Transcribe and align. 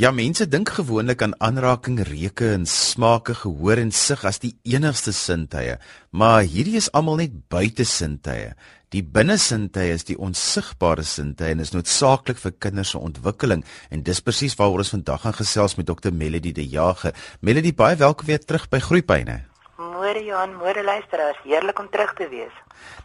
Ja, 0.00 0.08
mense 0.16 0.46
dink 0.48 0.70
gewoonlik 0.72 1.20
aan 1.20 1.34
aanraking, 1.44 1.98
reuke 2.08 2.46
en 2.54 2.62
smake, 2.64 3.34
gehoor 3.36 3.76
en 3.82 3.90
sig 3.92 4.22
as 4.24 4.38
die 4.40 4.54
enigste 4.64 5.12
sintuie, 5.12 5.74
maar 6.16 6.46
hierdie 6.48 6.78
is 6.80 6.88
almal 6.96 7.18
net 7.20 7.34
buite 7.52 7.84
sintuie. 7.84 8.54
Die 8.96 9.02
binnesintuie 9.04 9.92
is 9.98 10.08
die 10.08 10.16
onsigbare 10.16 11.04
sintuie 11.04 11.52
en 11.52 11.60
is 11.60 11.74
noodsaaklik 11.74 12.40
vir 12.40 12.56
kinders 12.64 12.94
se 12.94 13.02
ontwikkeling 13.10 13.60
en 13.92 14.06
dis 14.06 14.24
presies 14.24 14.56
waaroor 14.56 14.86
ons 14.86 14.94
vandag 14.96 15.26
gaan 15.26 15.36
gesels 15.42 15.76
met 15.76 15.90
Dr 15.92 16.16
Melody 16.16 16.54
De 16.56 16.64
Jager. 16.64 17.12
Melody, 17.44 17.76
baie 17.76 18.00
welkom 18.00 18.32
weer 18.32 18.40
terug 18.40 18.70
by 18.72 18.80
Groepyne. 18.80 19.42
Môre 19.76 20.24
Johan, 20.24 20.56
môre 20.56 20.80
luisteraars, 20.80 21.44
heerlik 21.44 21.76
om 21.76 21.92
terug 21.92 22.16
te 22.16 22.32
wees. 22.32 22.56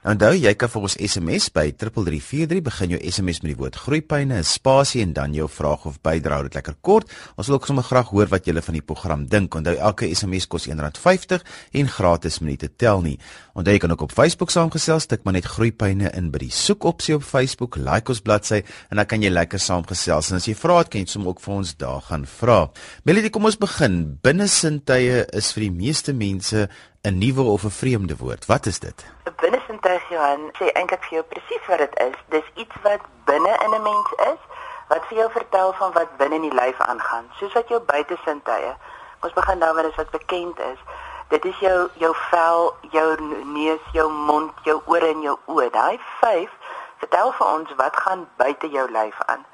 Nou 0.05 0.13
onthou 0.13 0.35
jy 0.37 0.51
kan 0.53 0.69
vir 0.69 0.83
ons 0.85 0.95
SMS 1.01 1.47
by 1.49 1.63
3343 1.73 2.61
begin 2.65 2.91
jou 2.93 2.99
SMS 3.09 3.39
met 3.41 3.49
die 3.49 3.57
woord 3.57 3.77
groeipyne, 3.85 4.37
'n 4.37 4.43
spasie 4.43 5.01
en 5.01 5.13
dan 5.13 5.33
jou 5.33 5.47
vraag 5.49 5.85
of 5.85 5.97
bydrae 6.01 6.43
dit 6.43 6.53
lekker 6.53 6.75
kort. 6.81 7.09
Ons 7.37 7.47
wil 7.47 7.55
ook 7.55 7.65
sommer 7.65 7.83
graag 7.83 8.09
hoor 8.09 8.27
wat 8.27 8.45
julle 8.45 8.61
van 8.61 8.73
die 8.73 8.85
program 8.85 9.25
dink. 9.25 9.55
Onthou 9.55 9.75
elke 9.75 10.05
SMS 10.15 10.47
kos 10.47 10.67
R1.50 10.67 11.41
en 11.71 11.87
gratis 11.87 12.39
minute 12.39 12.69
tel 12.75 13.01
nie. 13.01 13.19
Onthou 13.55 13.73
jy 13.73 13.79
kan 13.79 13.91
ook 13.91 14.01
op 14.01 14.11
Facebook 14.11 14.51
saamgesels, 14.51 15.05
tik 15.07 15.23
maar 15.23 15.33
net 15.33 15.45
groeipyne 15.45 16.11
in 16.13 16.29
by 16.31 16.37
die 16.37 16.51
soekopsie 16.51 17.15
op 17.15 17.23
Facebook, 17.23 17.75
like 17.75 18.09
ons 18.09 18.21
bladsy 18.21 18.63
en 18.91 18.97
dan 18.97 19.05
kan 19.05 19.21
jy 19.21 19.29
lekker 19.29 19.59
saamgesels. 19.59 20.29
En 20.29 20.37
as 20.37 20.45
jy 20.45 20.53
vra 20.53 20.77
het, 20.77 20.89
kan 20.89 21.01
jy 21.01 21.07
sommer 21.07 21.29
ook 21.29 21.41
vir 21.41 21.53
ons 21.55 21.75
daar 21.75 22.01
gaan 22.01 22.25
vra. 22.25 22.69
Melody, 23.05 23.29
kom 23.29 23.45
ons 23.45 23.57
begin. 23.57 24.19
Binnesintuie 24.21 25.25
is 25.33 25.51
vir 25.53 25.61
die 25.61 25.71
meeste 25.71 26.13
mense 26.13 26.69
'n 27.05 27.17
nuwe 27.17 27.43
of 27.55 27.63
'n 27.63 27.69
vreemde 27.69 28.15
woord. 28.17 28.45
Wat 28.45 28.65
is 28.65 28.79
dit? 28.79 29.05
Binnesintuig 29.41 30.09
Johan 30.09 30.41
sê 30.57 30.65
eintlik 30.71 31.03
vir 31.03 31.13
jou 31.17 31.23
presies 31.23 31.65
wat 31.67 31.77
dit 31.77 31.99
is. 31.99 32.17
Dis 32.29 32.47
iets 32.53 32.75
wat 32.81 33.01
binne 33.25 33.53
in 33.65 33.73
'n 33.73 33.81
mens 33.81 34.09
is 34.31 34.41
wat 34.87 35.05
vir 35.07 35.17
jou 35.17 35.31
vertel 35.31 35.73
van 35.73 35.91
wat 35.91 36.17
binne 36.17 36.35
in 36.35 36.41
die 36.49 36.53
lyf 36.53 36.79
aangaan, 36.79 37.25
soos 37.37 37.53
wat 37.53 37.67
jou 37.67 37.79
buitesintuie. 37.79 38.73
Ons 39.19 39.33
begin 39.33 39.57
nou 39.57 39.75
met 39.75 39.95
wat 39.95 40.09
bekend 40.09 40.59
is. 40.59 40.79
Dit 41.27 41.45
is 41.45 41.59
jou 41.59 41.89
jou 41.93 42.15
vel, 42.29 42.73
jou 42.81 43.21
neus, 43.43 43.83
jou 43.91 44.11
mond, 44.11 44.51
jou 44.63 44.81
ore 44.85 45.07
en 45.07 45.21
jou 45.21 45.37
oë. 45.45 45.69
Daai 45.69 45.99
vyf 46.21 46.51
vertel 46.97 47.31
vir 47.31 47.47
ons 47.47 47.75
wat 47.75 47.95
gaan 47.95 48.27
buite 48.37 48.69
jou 48.69 48.91
lyf 48.91 49.17
aan. 49.25 49.45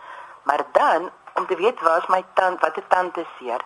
Maar 0.43 0.63
dan 0.71 1.09
om 1.33 1.47
te 1.47 1.55
weet 1.55 1.81
waar 1.81 1.97
is 1.97 2.07
my 2.07 2.23
tand, 2.33 2.61
wat 2.61 2.77
'n 2.77 2.83
tand 2.87 3.17
is 3.17 3.27
seer 3.39 3.61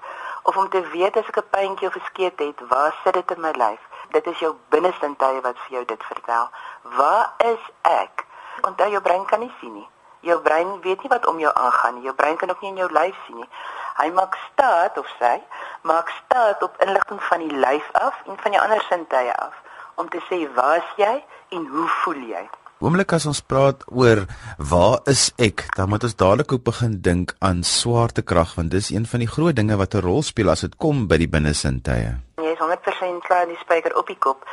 of 0.48 0.58
om 0.58 0.70
te 0.70 0.82
weet 0.94 1.18
as 1.18 1.28
ek 1.32 1.38
'n 1.42 1.50
pyntjie 1.56 1.88
of 1.88 1.96
'n 1.96 2.08
skeet 2.10 2.40
het, 2.40 2.60
waar 2.70 2.94
sit 3.04 3.14
dit 3.14 3.32
in 3.32 3.42
my 3.42 3.52
lyf? 3.52 3.82
Dit 4.10 4.26
is 4.28 4.40
jou 4.40 4.54
binnesintuie 4.70 5.42
wat 5.42 5.58
vir 5.64 5.72
jou 5.76 5.86
dit 5.86 6.04
vertel. 6.04 6.50
Waar 6.82 7.34
is 7.38 7.64
ek? 7.82 8.26
Onthou 8.62 8.90
jou 8.90 9.02
brein 9.02 9.26
kan 9.26 9.40
nie 9.40 9.54
sien 9.60 9.74
nie. 9.74 9.90
Jou 10.20 10.40
brein 10.40 10.82
weet 10.82 11.02
nie 11.02 11.10
wat 11.10 11.26
om 11.26 11.40
jou 11.40 11.54
aangaan 11.54 11.94
nie. 11.94 12.04
Jou 12.04 12.16
brein 12.16 12.38
kan 12.38 12.50
ook 12.50 12.62
nie 12.62 12.70
in 12.70 12.78
jou 12.78 12.92
lyf 12.92 13.16
sien 13.26 13.36
nie. 13.36 13.50
Hy 13.96 14.10
maak 14.12 14.38
staat 14.52 14.98
of 14.98 15.08
sy 15.20 15.44
maak 15.82 16.10
staat 16.10 16.64
op 16.64 16.82
inligting 16.82 17.24
van 17.24 17.40
die 17.40 17.58
lyf 17.58 17.90
af 17.92 18.22
en 18.26 18.38
van 18.38 18.52
jou 18.52 18.64
ander 18.64 18.82
sintuie 18.82 19.34
af 19.34 19.54
om 19.96 20.10
te 20.10 20.22
sê 20.30 20.54
waar 20.54 20.78
is 20.78 20.92
jy 20.96 21.24
en 21.50 21.68
hoe 21.68 21.88
voel 21.88 22.22
jy? 22.36 22.50
Oomblik 22.84 23.14
as 23.16 23.24
ons 23.24 23.40
praat 23.40 23.86
oor 23.88 24.26
waar 24.60 24.98
is 25.08 25.30
ek, 25.40 25.62
dan 25.78 25.88
moet 25.88 26.04
ons 26.04 26.16
dadelik 26.20 26.52
ook 26.52 26.64
begin 26.68 26.98
dink 27.00 27.32
aan 27.40 27.62
swaartekrag 27.64 28.52
want 28.58 28.74
dis 28.74 28.90
een 28.92 29.06
van 29.08 29.22
die 29.24 29.30
groot 29.32 29.56
dinge 29.56 29.78
wat 29.80 29.96
'n 29.96 30.04
rol 30.04 30.20
speel 30.22 30.52
as 30.52 30.66
dit 30.68 30.76
kom 30.76 31.08
by 31.08 31.16
die 31.16 31.32
binnesintuie. 31.36 32.12
Jy 32.44 32.52
is 32.52 32.60
100% 32.60 33.24
klaar 33.24 33.48
die 33.48 33.62
spyker 33.64 33.96
op 33.96 34.08
die 34.08 34.20
kop. 34.20 34.44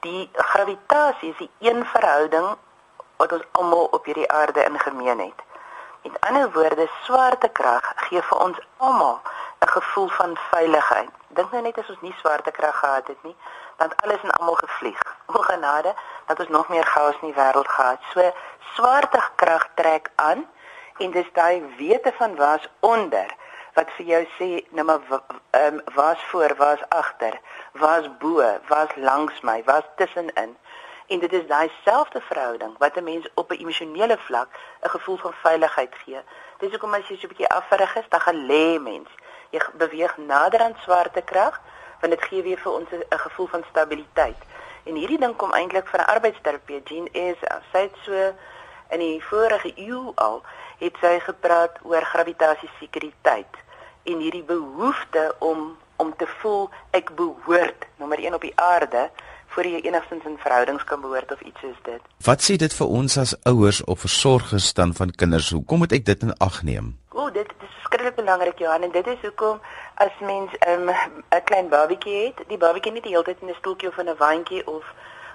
Die 0.00 0.30
gravitasie 0.32 1.30
is 1.34 1.38
die 1.38 1.50
een 1.58 1.82
verhouding 1.84 2.54
wat 3.16 3.32
ons 3.32 3.48
almal 3.52 3.88
op 3.90 4.04
hierdie 4.04 4.30
aarde 4.30 4.62
in 4.64 4.78
gemeen 4.78 5.18
het. 5.18 5.38
Met 6.02 6.20
ander 6.20 6.52
woorde, 6.52 6.86
swaartekrag 7.04 7.92
gee 7.96 8.22
vir 8.22 8.38
ons 8.38 8.58
almal 8.76 9.20
'n 9.62 9.68
gevoel 9.68 10.08
van 10.08 10.36
veiligheid. 10.50 11.10
Dink 11.28 11.50
nou 11.50 11.62
net 11.62 11.78
as 11.78 11.88
ons 11.88 12.00
nie 12.00 12.14
swaartekrag 12.18 12.78
gehad 12.78 13.06
het 13.06 13.22
nie, 13.22 13.36
dan 13.76 13.92
alles 13.96 14.22
en 14.22 14.30
almal 14.30 14.54
gevlieg. 14.54 15.16
Ongenade 15.26 15.94
dat 16.26 16.38
ons 16.38 16.48
nog 16.48 16.68
meer 16.68 16.84
chaos 16.84 17.14
in 17.20 17.32
die 17.32 17.42
wêreld 17.42 17.68
gehad. 17.68 18.00
So 18.12 18.32
swaartekrag 18.74 19.68
trek 19.74 20.10
aan 20.14 20.46
en 20.98 21.10
dis 21.10 21.32
daai 21.32 21.74
wete 21.76 22.12
van 22.18 22.36
waar's 22.36 22.68
onder 22.80 23.26
wat 23.74 23.90
vir 23.96 24.06
jou 24.06 24.22
sê 24.38 24.48
nou 24.76 24.84
maar 24.84 25.00
ehm 25.10 25.74
um, 25.74 25.80
waar's 25.94 26.22
voor, 26.30 26.54
waar's 26.56 26.82
agter, 26.88 27.40
waar's 27.72 28.08
bo, 28.18 28.58
waar's 28.68 28.96
langs 28.96 29.40
my, 29.40 29.62
waar's 29.64 29.88
tussenin. 29.96 30.56
En 31.06 31.18
dit 31.18 31.32
is 31.32 31.46
daai 31.46 31.70
selfde 31.84 32.20
verhouding 32.20 32.74
wat 32.78 32.96
'n 32.96 33.04
mens 33.04 33.26
op 33.34 33.50
'n 33.50 33.60
emosionele 33.60 34.18
vlak 34.18 34.48
'n 34.80 34.88
gevoel 34.88 35.16
van 35.16 35.32
veiligheid 35.32 35.94
gee. 36.04 36.20
Dis 36.58 36.70
hoekom 36.70 36.94
as 36.94 37.08
jy 37.08 37.16
so 37.16 37.26
'n 37.26 37.28
bietjie 37.28 37.48
afrig 37.48 37.96
is, 37.96 38.08
dan 38.08 38.20
gaan 38.20 38.46
lê 38.46 38.80
mens. 38.80 39.08
Jy 39.50 39.60
beweeg 39.74 40.16
nader 40.16 40.60
aan 40.60 40.76
swaartekrag 40.80 41.60
want 42.02 42.12
dit 42.12 42.24
gee 42.28 42.42
weer 42.42 42.58
vir 42.58 42.72
ons 42.72 42.90
'n 42.90 43.18
gevoel 43.26 43.46
van 43.46 43.64
stabiliteit. 43.70 44.40
En 44.84 44.94
hierdie 44.94 45.18
ding 45.18 45.36
kom 45.36 45.52
eintlik 45.52 45.86
van 45.86 46.00
'n 46.00 46.12
arbeidsterapeut, 46.14 46.88
Jean 46.88 47.08
Esa. 47.12 47.62
Sy 47.72 47.78
het 47.78 47.96
so 48.02 48.34
in 48.90 48.98
die 48.98 49.24
vorige 49.24 49.72
eeu 49.76 50.12
al 50.14 50.42
het 50.78 50.96
sy 51.00 51.18
gepraat 51.20 51.78
oor 51.82 52.02
gravitasiesekuriteit 52.02 53.54
en 54.02 54.18
hierdie 54.18 54.42
behoefte 54.42 55.34
om 55.38 55.78
om 55.96 56.16
te 56.16 56.26
voel 56.26 56.70
ek 56.90 57.14
behoort 57.14 57.86
nommer 57.96 58.18
1 58.18 58.34
op 58.34 58.40
die 58.40 58.56
aarde 58.58 59.10
voor 59.54 59.68
jy 59.68 59.80
enigstens 59.84 60.24
in 60.24 60.38
verhoudings 60.40 60.84
kan 60.88 61.00
behoort 61.00 61.32
of 61.32 61.40
iets 61.40 61.60
soos 61.60 61.80
dit. 61.88 62.00
Wat 62.24 62.44
sê 62.44 62.56
dit 62.56 62.74
vir 62.78 62.86
ons 63.00 63.16
as 63.20 63.34
ouers 63.48 63.82
of 63.84 64.00
versorgers 64.00 64.72
dan 64.78 64.94
van 64.94 65.10
kinders? 65.10 65.50
Hoe 65.50 65.64
kom 65.64 65.84
moet 65.84 65.92
ek 65.92 66.06
dit 66.08 66.22
in 66.22 66.32
ag 66.38 66.62
neem? 66.68 66.94
O, 67.12 67.28
dit, 67.30 67.48
dit 67.48 67.68
is 67.68 67.74
verskriklik 67.80 68.16
belangrik 68.16 68.58
Johan 68.64 68.88
en 68.88 68.94
dit 68.94 69.06
is 69.12 69.20
hoekom 69.26 69.60
as 70.04 70.14
mens 70.20 70.50
'n 70.60 70.88
um, 70.88 71.44
klein 71.44 71.68
babatjie 71.68 72.16
het, 72.24 72.44
die 72.48 72.58
babatjie 72.58 72.92
nie 72.92 73.04
die 73.04 73.12
hele 73.12 73.24
tyd 73.24 73.40
in 73.40 73.52
'n 73.52 73.60
stoeltjie 73.60 73.88
of 73.88 73.98
in 73.98 74.08
'n 74.08 74.16
waantjie 74.18 74.66
of 74.66 74.84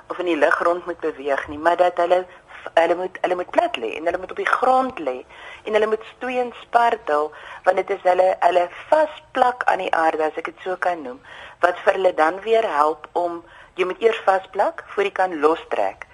of 0.10 0.20
in 0.20 0.26
die 0.26 0.38
lug 0.38 0.60
rond 0.64 0.86
moet 0.86 1.00
beweeg 1.00 1.48
nie, 1.48 1.58
maar 1.58 1.78
dat 1.78 1.98
hulle 1.98 2.26
hulle 2.74 2.96
moet 2.96 3.18
hulle 3.22 3.36
moet 3.36 3.50
plat 3.50 3.78
lê 3.78 3.94
en 3.96 4.06
hulle 4.06 4.18
moet 4.18 4.32
op 4.32 4.38
die 4.38 4.54
grond 4.60 5.00
lê 5.00 5.18
en 5.64 5.74
hulle 5.74 5.88
moet 5.88 6.04
stoei 6.16 6.40
en 6.40 6.54
spartel 6.62 7.32
want 7.64 7.78
dit 7.78 7.90
is 7.90 8.04
hulle 8.10 8.28
hulle 8.40 8.66
vasplak 8.90 9.64
aan 9.72 9.84
die 9.86 9.94
aarde 9.94 10.24
as 10.28 10.40
ek 10.42 10.52
dit 10.52 10.66
so 10.66 10.76
kan 10.88 11.02
noem 11.06 11.20
wat 11.66 11.80
vir 11.86 12.00
hulle 12.00 12.14
dan 12.14 12.42
weer 12.48 12.68
help 12.74 13.08
om 13.14 13.44
jy 13.78 13.86
moet 13.86 14.02
eers 14.02 14.20
vasplak 14.26 14.84
voor 14.94 15.04
jy 15.04 15.12
kan 15.12 15.40
lostrek 15.40 16.08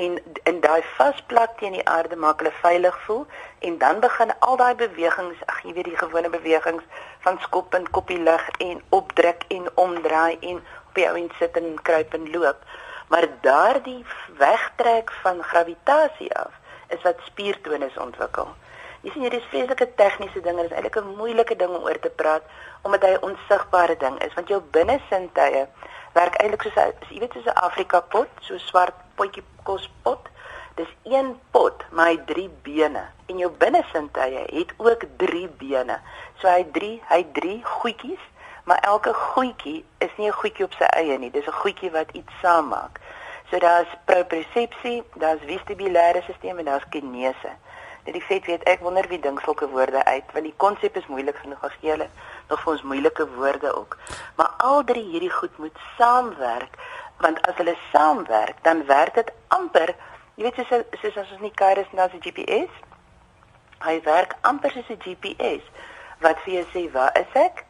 en 0.00 0.18
in 0.42 0.60
daai 0.60 0.82
vasplak 0.96 1.58
teen 1.58 1.74
die 1.76 1.86
aarde 1.94 2.16
maak 2.16 2.40
hulle 2.40 2.52
veilig 2.60 2.96
voel 3.06 3.26
en 3.68 3.78
dan 3.78 4.00
begin 4.00 4.32
al 4.38 4.56
daai 4.56 4.74
bewegings, 4.82 5.40
ag 5.52 5.58
jy 5.64 5.74
weet 5.76 5.90
die 5.90 6.00
gewone 6.02 6.30
bewegings 6.32 6.86
van 7.26 7.40
skop 7.44 7.74
en 7.76 7.90
koppie 7.96 8.20
lig 8.28 8.46
en 8.66 8.80
opdruk 9.00 9.44
en 9.56 9.68
omdraai 9.84 10.38
en 10.52 10.62
op 10.88 11.02
jou 11.02 11.12
en 11.20 11.28
sit 11.38 11.60
en 11.60 11.68
kruip 11.82 12.16
en 12.16 12.30
loop. 12.32 12.64
Maar 13.12 13.28
daardie 13.44 14.04
wegtrek 14.40 15.12
van 15.22 15.42
gravitasie 15.52 16.32
af 16.44 16.56
is 16.88 17.02
wat 17.02 17.20
spiertonus 17.26 17.96
ontwikkel. 18.06 18.48
Jy 19.00 19.12
sien 19.12 19.24
hierdie 19.24 19.44
vreeslike 19.50 19.86
tegniese 20.00 20.40
dinge 20.44 20.64
is 20.64 20.72
eintlik 20.72 20.96
'n 20.96 21.16
moeilike 21.20 21.56
ding 21.56 21.76
om 21.76 21.84
oor 21.84 22.00
te 22.00 22.12
praat 22.22 22.42
omdat 22.82 23.02
hy 23.02 23.12
'n 23.12 23.24
onsigbare 23.28 23.96
ding 23.96 24.16
is 24.24 24.34
want 24.34 24.48
jou 24.48 24.60
binnesintuie 24.60 25.66
werk 26.12 26.34
eintlik 26.42 26.62
soos 26.62 26.74
jy 27.08 27.18
weet 27.18 27.32
soos 27.32 27.46
'n 27.46 27.62
Afrika 27.68 28.00
pot, 28.00 28.28
so 28.40 28.58
swart 28.58 28.94
potjie 29.14 29.44
kospot. 29.62 30.28
Dis 30.74 30.92
een 31.04 31.38
pot, 31.50 31.84
maar 31.90 32.06
hy 32.06 32.18
drie 32.26 32.50
bene 32.62 33.08
en 33.26 33.38
jou 33.38 33.50
binnesintuie 33.50 34.44
het 34.58 34.72
ook 34.76 35.04
drie 35.16 35.48
bene. 35.48 36.00
So 36.38 36.48
hy 36.48 36.64
drie, 36.72 37.02
hy 37.08 37.26
drie 37.32 37.60
goedjies, 37.64 38.22
maar 38.64 38.78
elke 38.78 39.12
goedjie 39.14 39.84
is 39.98 40.10
nie 40.16 40.28
'n 40.28 40.40
goedjie 40.42 40.64
op 40.64 40.72
sy 40.72 40.84
eie 40.84 41.18
nie. 41.18 41.30
Dis 41.30 41.46
'n 41.46 41.60
goedjie 41.62 41.90
wat 41.90 42.10
iets 42.12 42.32
saammaak. 42.40 43.00
So 43.50 43.58
daar's 43.58 43.88
propriosepsie, 44.04 45.02
daar's 45.14 45.40
vestibulêre 45.46 46.22
stelsel 46.22 46.58
en 46.58 46.64
daar's 46.64 46.88
kinese. 46.88 47.52
Dit 48.04 48.14
die 48.14 48.22
feit 48.22 48.46
weet 48.46 48.62
ek 48.62 48.80
wonder 48.80 49.08
wie 49.08 49.18
dink 49.20 49.40
sulke 49.40 49.68
woorde 49.68 50.04
uit 50.04 50.24
want 50.32 50.44
die 50.44 50.54
konsep 50.56 50.96
is 50.96 51.06
moeilik 51.06 51.36
genoeg 51.36 51.64
as 51.64 51.74
jy 51.80 51.96
vir 52.56 52.72
ons 52.72 52.82
moeilike 52.82 53.28
woorde 53.36 53.74
ook. 53.76 53.96
Maar 54.36 54.50
al 54.58 54.84
drie 54.84 55.04
hierdie 55.04 55.32
goed 55.32 55.58
moet 55.58 55.78
saamwerk 55.98 56.78
want 57.20 57.46
as 57.46 57.54
hulle 57.56 57.76
saamwerk 57.92 58.62
dan 58.62 58.86
werk 58.86 59.14
dit 59.14 59.32
amper 59.48 59.94
jy 60.34 60.44
weet 60.44 60.54
soos 60.54 60.84
soos 61.02 61.16
as 61.16 61.32
ons 61.32 61.40
nie 61.40 61.52
kar 61.54 61.78
is 61.78 61.92
na 61.92 62.08
se 62.08 62.18
GPS 62.20 62.70
hy 63.84 64.00
werk 64.04 64.36
amper 64.40 64.72
soos 64.72 64.88
'n 64.88 65.02
GPS 65.04 65.64
wat 66.20 66.40
vir 66.44 66.54
jou 66.54 66.66
sê 66.72 66.82
waar 66.92 67.12
is 67.18 67.32
ek? 67.32 67.64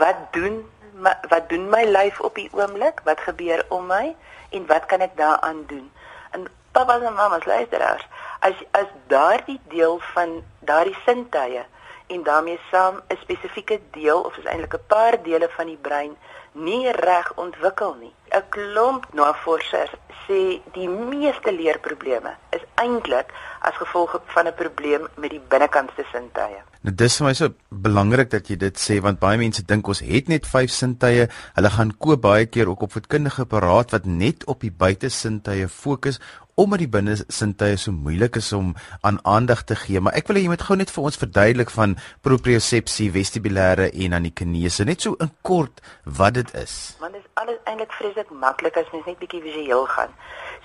Wat 0.00 0.16
doen 0.32 0.60
my, 0.92 1.14
wat 1.28 1.48
doen 1.48 1.68
my 1.72 1.84
lyf 1.88 2.20
op 2.20 2.34
die 2.36 2.48
oomblik? 2.52 3.00
Wat 3.04 3.20
gebeur 3.20 3.64
om 3.68 3.86
my? 3.88 4.16
En 4.50 4.66
wat 4.66 4.86
kan 4.86 5.00
ek 5.00 5.16
daaraan 5.16 5.64
doen? 5.66 5.90
En 6.30 6.46
pappas 6.72 7.02
en 7.02 7.14
mammas 7.14 7.44
luisteraars 7.44 8.06
as 8.40 8.54
as 8.70 8.90
daardie 9.06 9.60
deel 9.68 9.98
van 10.12 10.42
daardie 10.60 10.96
sintuie 11.04 11.64
en 12.08 12.22
daarmee 12.22 12.60
saam 12.70 13.00
'n 13.08 13.18
spesifieke 13.20 13.80
deel 13.90 14.20
of 14.20 14.36
is 14.36 14.44
eintlik 14.44 14.74
'n 14.74 14.86
paar 14.86 15.22
dele 15.22 15.48
van 15.56 15.66
die 15.66 15.82
brein 15.88 16.16
nie 16.52 16.90
reg 16.90 17.32
ontwikkel 17.34 17.94
nie. 18.00 18.14
'n 18.30 18.44
Klomp 18.48 19.06
navorsers 19.12 19.92
sê 20.26 20.60
die 20.72 20.88
meeste 20.88 21.52
leerprobleme 21.52 22.32
is 22.50 22.64
eintlik 22.74 23.32
as 23.60 23.76
gevolg 23.82 24.20
van 24.34 24.46
'n 24.46 24.54
probleem 24.54 25.06
met 25.16 25.30
die 25.30 25.44
binnekantste 25.48 26.04
sintuie. 26.12 26.60
Nou 26.80 26.94
dis 26.94 27.16
vir 27.18 27.26
my 27.26 27.34
so 27.34 27.48
belangrik 27.68 28.30
dat 28.30 28.48
jy 28.48 28.56
dit 28.56 28.76
sê 28.78 29.00
want 29.02 29.18
baie 29.18 29.38
mense 29.38 29.64
dink 29.66 29.88
ons 29.88 30.00
het 30.00 30.28
net 30.28 30.46
5 30.46 30.70
sintuie. 30.70 31.28
Hulle 31.54 31.70
gaan 31.70 31.96
koop 31.98 32.20
baie 32.20 32.46
keer 32.46 32.68
ook 32.68 32.82
op 32.82 32.92
voedkundige 32.92 33.42
apparaat 33.42 33.90
wat 33.90 34.04
net 34.04 34.44
op 34.46 34.60
die 34.60 34.70
buitesintuie 34.70 35.68
fokus 35.68 36.20
omdat 36.58 36.82
die 36.82 36.90
binnesintuie 36.90 37.76
so 37.78 37.94
moeilik 37.94 38.36
is 38.40 38.50
om 38.56 38.72
aan 39.06 39.20
aandag 39.22 39.62
te 39.68 39.76
gee, 39.78 40.00
maar 40.02 40.16
ek 40.18 40.26
wil 40.26 40.40
hê 40.40 40.42
jy 40.42 40.50
moet 40.50 40.64
gou 40.66 40.76
net 40.78 40.90
vir 40.90 41.04
ons 41.06 41.20
verduidelik 41.20 41.70
van 41.70 41.94
propriosepsie, 42.26 43.12
vestibulêre 43.14 43.86
en 43.92 44.16
dan 44.16 44.26
die 44.26 44.34
kinese, 44.34 44.86
net 44.88 45.06
so 45.06 45.14
in 45.22 45.30
kort 45.46 45.78
wat 46.18 46.34
dit 46.40 46.50
is. 46.58 46.74
Want 47.02 47.14
dit 47.14 47.22
is 47.22 47.30
alles 47.38 47.60
eintlik 47.70 47.94
vreeslik 48.00 48.32
maklik 48.42 48.80
as 48.80 48.90
mens 48.94 49.06
net 49.06 49.20
bietjie 49.22 49.42
visueel 49.46 49.86
gaan. 49.94 50.10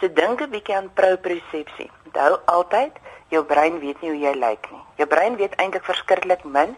So 0.02 0.10
dink 0.10 0.42
'n 0.42 0.50
bietjie 0.56 0.76
aan 0.76 0.90
propriosepsie. 0.98 1.92
Onthou 2.10 2.40
altyd, 2.58 2.98
jou 3.30 3.44
brein 3.46 3.80
weet 3.80 4.02
nie 4.02 4.10
hoe 4.10 4.20
jy 4.20 4.34
lyk 4.34 4.72
nie. 4.72 4.84
Jou 4.98 5.08
brein 5.08 5.38
weet 5.38 5.56
eintlik 5.62 5.86
verskriklik 5.86 6.44
min. 6.44 6.76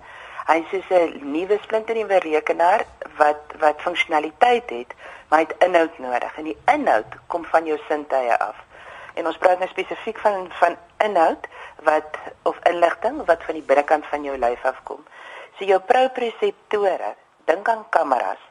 Hy 0.47 0.59
is 0.59 0.69
soos 0.71 0.91
'n 0.91 1.31
nuwe 1.31 1.57
splinternuwe 1.63 2.19
rekenaar 2.19 2.85
wat 3.17 3.41
wat 3.59 3.81
funksionaliteit 3.81 4.69
het, 4.69 4.91
maar 5.29 5.39
hy 5.39 5.45
het 5.47 5.63
inhoud 5.67 5.99
nodig 5.99 6.37
en 6.37 6.43
die 6.43 6.57
inhoud 6.67 7.11
kom 7.27 7.45
van 7.45 7.65
jou 7.65 7.79
sintuie 7.87 8.33
af. 8.33 8.55
En 9.15 9.27
ons 9.27 9.37
praat 9.37 9.59
nou 9.59 9.69
spesifiek 9.69 10.17
van 10.23 10.49
van 10.59 10.77
inhoud 11.03 11.47
wat 11.87 12.17
of 12.43 12.59
inligting 12.71 13.21
wat 13.25 13.43
van 13.43 13.59
die 13.59 13.67
binnekant 13.67 14.05
van 14.11 14.23
jou 14.23 14.37
lyf 14.37 14.65
afkom. 14.65 15.05
So 15.57 15.65
jou 15.65 15.79
proprioseptore, 15.79 17.15
dink 17.45 17.69
aan 17.69 17.85
kameras. 17.89 18.41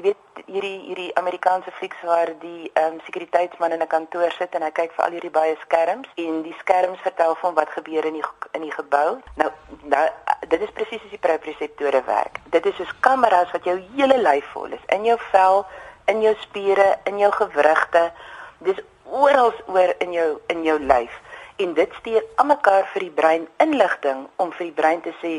Jy 0.00 0.06
weet 0.08 0.46
hierdie 0.48 0.78
hierdie 0.88 1.10
Amerikaanse 1.20 1.70
flieks 1.76 2.00
waar 2.08 2.30
die 2.40 2.70
ehm 2.72 2.94
um, 2.94 3.00
sekuriteitsman 3.04 3.74
in 3.76 3.82
'n 3.82 3.86
kantoor 3.86 4.32
sit 4.38 4.54
en 4.54 4.62
hy 4.62 4.70
kyk 4.70 4.92
vir 4.96 5.04
al 5.04 5.16
hierdie 5.16 5.30
baie 5.30 5.56
skerms 5.60 6.08
en 6.14 6.42
die 6.42 6.56
skerms 6.60 7.00
vertel 7.06 7.34
van 7.42 7.54
wat 7.54 7.70
gebeur 7.76 8.04
in 8.04 8.16
die 8.18 8.24
in 8.52 8.62
die 8.62 8.72
gebou. 8.72 9.18
Nou, 9.34 9.50
nou 9.82 10.08
dit 10.48 10.60
is 10.60 10.70
presies 10.70 11.00
hoe 11.00 11.10
die 11.10 11.26
proprioseptore 11.28 12.02
werk. 12.06 12.40
Dit 12.44 12.66
is 12.66 12.76
soos 12.76 12.94
kameras 13.00 13.52
wat 13.52 13.64
jou 13.64 13.76
hele 13.94 14.18
lyf 14.18 14.46
vol 14.52 14.72
is, 14.72 14.84
in 14.86 15.04
jou 15.04 15.18
vel, 15.30 15.66
in 16.06 16.22
jou 16.22 16.34
spiere, 16.40 16.98
in 17.04 17.18
jou 17.18 17.32
gewrigte. 17.32 18.12
Dis 18.58 18.80
oral 19.20 19.52
oor 19.66 19.94
in 19.98 20.12
jou 20.12 20.30
in 20.46 20.62
jou 20.62 20.78
lyf. 20.80 21.20
En 21.56 21.74
dit 21.74 21.92
stuur 21.98 22.24
almekaar 22.34 22.86
vir 22.92 23.00
die 23.06 23.16
brein 23.20 23.48
inligting 23.56 24.26
om 24.36 24.52
vir 24.52 24.70
die 24.70 24.78
brein 24.82 25.00
te 25.04 25.12
sê 25.22 25.32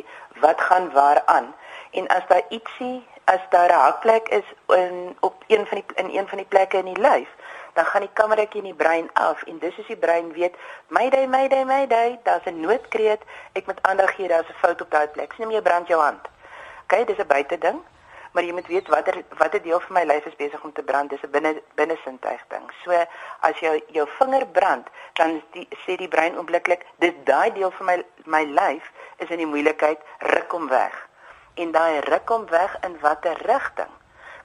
wat 0.44 0.62
gaan 0.62 0.92
waar 0.94 1.22
aan? 1.26 1.54
En 1.92 2.08
as 2.08 2.28
daar 2.30 2.44
ietsie 2.50 3.02
as 3.26 3.44
daar 3.50 3.70
'n 3.70 3.84
hakplek 3.86 4.30
is 4.30 4.48
in 4.68 5.18
op 5.20 5.44
een 5.48 5.66
van 5.68 5.78
die 5.82 6.04
in 6.04 6.10
een 6.18 6.28
van 6.28 6.38
die 6.38 6.48
plekke 6.48 6.78
in 6.78 6.94
die 6.94 7.02
lyf 7.02 7.30
dan 7.74 7.86
gaan 7.86 8.02
die 8.02 8.14
kameratjie 8.14 8.62
in 8.62 8.68
die 8.68 8.84
brein 8.84 9.10
af. 9.14 9.44
En 9.44 9.60
dis 9.60 9.80
as 9.80 9.88
die 9.88 9.98
brein 9.98 10.34
weet 10.34 10.56
mayday 10.88 11.28
mayday 11.28 11.64
mayday 11.64 12.20
daar's 12.24 12.46
'n 12.46 12.60
noodkreet. 12.60 13.22
Ek 13.54 13.66
moet 13.66 13.80
aandag 13.82 14.16
gee 14.16 14.28
daar's 14.28 14.50
'n 14.50 14.60
fout 14.62 14.82
op 14.82 14.92
daai 14.92 15.08
plek. 15.08 15.34
Sien 15.34 15.52
jy 15.52 15.62
brand 15.62 15.88
jou 15.88 16.02
hand. 16.02 16.28
OK 16.84 17.08
dis 17.08 17.18
'n 17.18 17.28
buite 17.28 17.58
ding 17.58 17.82
maar 18.32 18.44
jy 18.44 18.54
moet 18.56 18.68
weet 18.68 18.88
watter 18.88 19.24
watter 19.38 19.62
deel 19.62 19.80
van 19.80 19.94
my 20.00 20.04
lyf 20.08 20.26
is 20.26 20.36
besig 20.36 20.64
om 20.64 20.74
te 20.74 20.84
brand. 20.84 21.10
Dis 21.10 21.22
'n 21.22 21.32
binne 21.32 21.62
binnesintuig 21.76 22.44
ding. 22.48 22.72
So 22.84 22.92
as 23.40 23.60
jou 23.60 23.82
jou 23.88 24.08
vinger 24.20 24.48
brand, 24.48 24.88
dan 25.14 25.42
die, 25.52 25.68
sê 25.86 25.96
die 25.96 26.08
brein 26.08 26.38
onmiddellik, 26.38 26.86
dis 27.00 27.14
daai 27.24 27.52
deel 27.54 27.72
van 27.72 27.86
my 27.86 27.98
my 28.26 28.44
lyf 28.44 28.92
is 29.18 29.30
in 29.30 29.38
die 29.38 29.52
moeilikheid, 29.54 30.00
ruk 30.20 30.52
hom 30.52 30.68
weg. 30.68 31.08
En 31.54 31.72
daai 31.72 32.00
ruk 32.00 32.30
hom 32.30 32.46
weg 32.50 32.78
in 32.84 33.00
watter 33.00 33.38
rigting? 33.46 33.94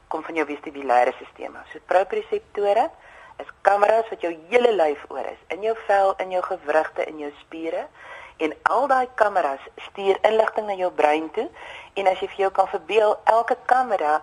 Kom 0.08 0.22
van 0.22 0.34
jou 0.34 0.46
vestibulêre 0.46 1.12
stelsel. 1.12 1.62
So 1.72 1.78
proprioseptore 1.86 2.90
is 3.38 3.46
kameras 3.60 4.08
wat 4.08 4.20
jou 4.20 4.36
hele 4.48 4.72
lyf 4.72 5.04
oor 5.08 5.24
is, 5.24 5.42
in 5.48 5.62
jou 5.62 5.76
vel, 5.86 6.14
in 6.16 6.30
jou 6.30 6.42
gewrigte, 6.42 7.04
in 7.04 7.18
jou 7.18 7.32
spiere 7.40 7.86
en 8.36 8.54
al 8.62 8.86
daai 8.86 9.08
kameras 9.14 9.60
stuur 9.88 10.18
inligting 10.22 10.66
na 10.66 10.74
jou 10.74 10.90
brein 10.90 11.30
toe 11.30 11.48
en 11.94 12.06
as 12.06 12.20
jy 12.20 12.28
vir 12.28 12.40
jou 12.44 12.50
kan 12.50 12.68
verbeel 12.68 13.16
elke 13.24 13.56
kamera 13.66 14.22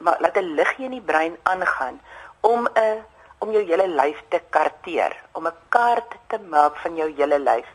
maar 0.00 0.16
laat 0.20 0.36
'n 0.36 0.54
liggie 0.58 0.84
in 0.84 0.96
die 0.98 1.08
brein 1.12 1.36
aangaan 1.42 2.00
om 2.40 2.68
'n 2.74 3.04
om 3.42 3.50
jou 3.50 3.62
hele 3.66 3.88
lyf 3.88 4.22
te 4.28 4.40
karteer, 4.54 5.12
om 5.32 5.46
'n 5.46 5.58
kaart 5.68 6.10
te 6.26 6.38
maak 6.38 6.76
van 6.76 6.96
jou 6.96 7.08
hele 7.16 7.38
lyf. 7.38 7.68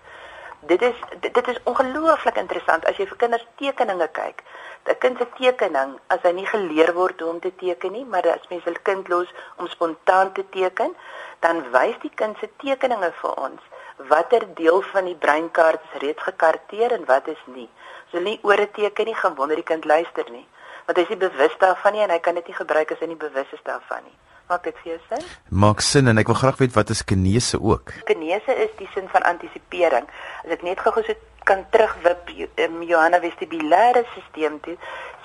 Dit 0.59 0.81
is 0.81 0.95
dit, 1.19 1.33
dit 1.33 1.47
is 1.47 1.63
ongelooflik 1.63 2.37
interessant 2.37 2.85
as 2.85 2.97
jy 2.97 3.07
vir 3.07 3.17
kinders 3.17 3.47
tekeninge 3.55 4.07
kyk. 4.07 4.43
'n 4.85 4.97
Kind 4.99 5.17
se 5.17 5.27
tekening, 5.37 5.99
as 6.07 6.21
hy 6.23 6.31
nie 6.31 6.45
geleer 6.45 6.93
word 6.93 7.19
hoe 7.19 7.29
om 7.29 7.39
te 7.39 7.55
teken 7.55 7.91
nie, 7.91 8.05
maar 8.05 8.27
as 8.27 8.47
mens 8.49 8.65
'n 8.65 8.81
kind 8.83 9.07
los 9.07 9.33
om 9.57 9.67
spontaan 9.67 10.31
te 10.33 10.49
teken, 10.49 10.95
dan 11.39 11.71
wys 11.71 11.97
die 12.01 12.15
kind 12.15 12.37
se 12.37 12.49
tekeninge 12.57 13.11
vir 13.21 13.33
ons 13.35 13.61
watter 13.97 14.45
deel 14.55 14.81
van 14.81 15.05
die 15.05 15.15
breinkaart 15.15 15.81
is 15.81 16.01
reeds 16.01 16.23
gekarteer 16.23 16.91
en 16.91 17.05
wat 17.05 17.27
is 17.27 17.43
nie. 17.45 17.69
So 18.11 18.19
nie 18.19 18.39
oor 18.43 18.61
'n 18.61 18.71
teken 18.71 19.05
nie 19.05 19.15
gaan 19.15 19.35
wonder 19.35 19.55
die 19.55 19.63
kind 19.63 19.85
luister 19.85 20.25
nie. 20.31 20.47
Want 20.85 20.97
hy 20.97 21.03
is 21.03 21.09
nie 21.09 21.29
bewus 21.29 21.57
daarvan 21.57 21.93
nie 21.93 22.01
en 22.01 22.09
hy 22.09 22.19
kan 22.19 22.35
dit 22.35 22.47
nie 22.47 22.55
gebruik 22.55 22.91
as 22.91 22.99
hy 22.99 23.05
nie 23.05 23.15
bewus 23.15 23.51
is 23.51 23.63
daarvan 23.63 24.03
nie. 24.03 24.17
Maak 24.47 24.63
dit 24.63 24.77
vir 24.83 24.91
jou 24.91 24.99
sin? 25.09 25.25
Maak 25.49 25.81
sin 25.81 26.07
en 26.07 26.17
ek 26.17 26.27
wil 26.27 26.35
graag 26.35 26.57
weet 26.57 26.73
wat 26.73 26.89
is 26.89 27.03
kinese 27.03 27.59
ook. 27.59 27.91
Kinese 28.05 28.55
is 28.55 28.69
die 28.77 28.87
sin 28.93 29.09
van 29.09 29.23
antisipering. 29.23 30.07
As 30.45 30.51
ek 30.51 30.63
net 30.63 30.79
gou-gou 30.79 31.03
so 31.03 31.13
kan 31.43 31.65
terugwip 31.69 32.29
um, 32.63 32.81
Johanna 32.83 33.19
vestibulêre 33.19 34.05
stelsel 34.11 34.59
toe. 34.59 34.77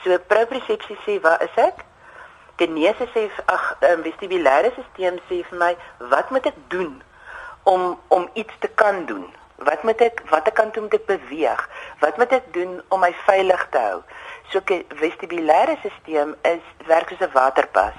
So 0.02 0.18
propriosepsie 0.18 0.98
sê 1.06 1.20
waar 1.20 1.42
is 1.42 1.56
ek? 1.56 1.84
Kinese 2.56 3.06
sê 3.14 3.30
ag 3.46 3.76
um, 3.92 4.02
vestibulêre 4.02 4.72
stelsel 4.72 5.20
sê 5.28 5.42
vir 5.50 5.58
my 5.58 5.76
wat 6.10 6.30
moet 6.30 6.46
ek 6.46 6.58
doen 6.68 7.02
om 7.62 7.98
om 8.08 8.28
iets 8.32 8.54
te 8.58 8.68
kan 8.68 9.04
doen? 9.06 9.26
Wat 9.56 9.82
moet 9.82 10.00
ek 10.00 10.22
wat 10.30 10.46
ek 10.46 10.54
kan 10.54 10.70
doen 10.72 10.84
om 10.84 10.88
te 10.90 11.00
beweeg? 11.06 11.68
Wat 11.98 12.16
moet 12.16 12.32
ek 12.32 12.52
doen 12.52 12.80
om 12.88 13.00
my 13.00 13.12
veilig 13.26 13.66
te 13.70 13.78
hou? 13.78 14.00
So 14.50 14.60
'n 14.64 14.84
vestibulêre 15.02 15.76
stelsel 15.78 16.34
is 16.42 16.64
werk 16.86 17.08
soos 17.08 17.28
'n 17.28 17.32
waterpas. 17.32 17.94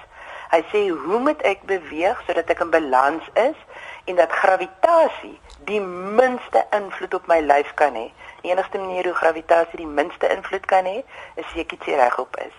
Hy 0.53 0.61
sê 0.71 0.89
hoe 0.89 1.19
moet 1.19 1.41
ek 1.41 1.63
beweeg 1.65 2.19
sodat 2.25 2.49
ek 2.49 2.59
in 2.59 2.69
balans 2.69 3.23
is 3.33 3.57
en 4.05 4.15
dat 4.15 4.31
gravitasie 4.31 5.39
die 5.65 5.81
minste 6.19 6.65
invloed 6.69 7.13
op 7.13 7.27
my 7.27 7.39
lyf 7.39 7.73
kan 7.73 7.95
hê. 7.95 8.11
Die 8.41 8.51
enigste 8.51 8.77
manier 8.77 9.03
hoe 9.03 9.13
gravitasie 9.13 9.79
die 9.79 9.87
minste 9.87 10.29
invloed 10.29 10.65
kan 10.65 10.85
hê, 10.85 11.03
is 11.35 11.55
ek 11.55 11.71
iets 11.71 11.85
regop 11.85 12.37
is. 12.43 12.53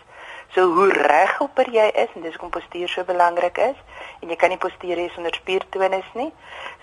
So 0.54 0.68
hoe 0.70 0.92
regopper 0.92 1.66
jy 1.74 1.88
is 1.98 2.12
en 2.14 2.22
dis 2.22 2.36
kom 2.38 2.50
postuur 2.54 2.86
so 2.88 3.02
belangrik 3.08 3.56
is 3.58 3.78
en 4.22 4.30
jy 4.30 4.36
kan 4.38 4.52
nie 4.52 4.60
postuur 4.62 5.00
hê 5.02 5.08
sonder 5.10 5.34
spiertonus 5.34 6.06
nie. 6.14 6.30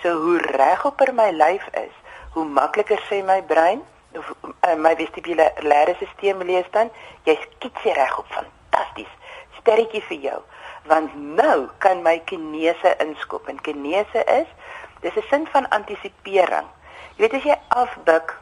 So 0.03 0.11
hoe 0.25 0.41
regopper 0.59 1.13
my 1.15 1.29
lyf 1.31 1.69
is, 1.79 1.93
hoe 2.35 2.43
makliker 2.43 2.99
sê 3.07 3.21
my 3.23 3.39
brein 3.47 3.79
of 4.19 4.27
uh, 4.43 4.75
my 4.75 4.91
vestibulêre 4.99 5.95
stelsel 5.95 6.43
lees 6.51 6.67
dan 6.75 6.91
jy 7.23 7.37
skiet 7.45 7.79
se 7.79 7.95
regop 7.95 8.27
fantasties. 8.35 9.15
Sterretjie 9.61 10.03
vir 10.11 10.23
jou. 10.27 10.39
Want 10.91 11.15
nou 11.15 11.69
kan 11.79 12.03
my 12.03 12.17
kinese 12.27 12.95
inskop 12.99 13.47
en 13.47 13.63
kinese 13.63 14.27
is 14.35 14.47
dis 14.99 15.15
'n 15.15 15.27
sin 15.29 15.47
van 15.55 15.69
antisipering. 15.69 16.67
Jy 17.15 17.23
weet 17.23 17.39
as 17.39 17.43
jy 17.43 17.55
afbuk 17.69 18.35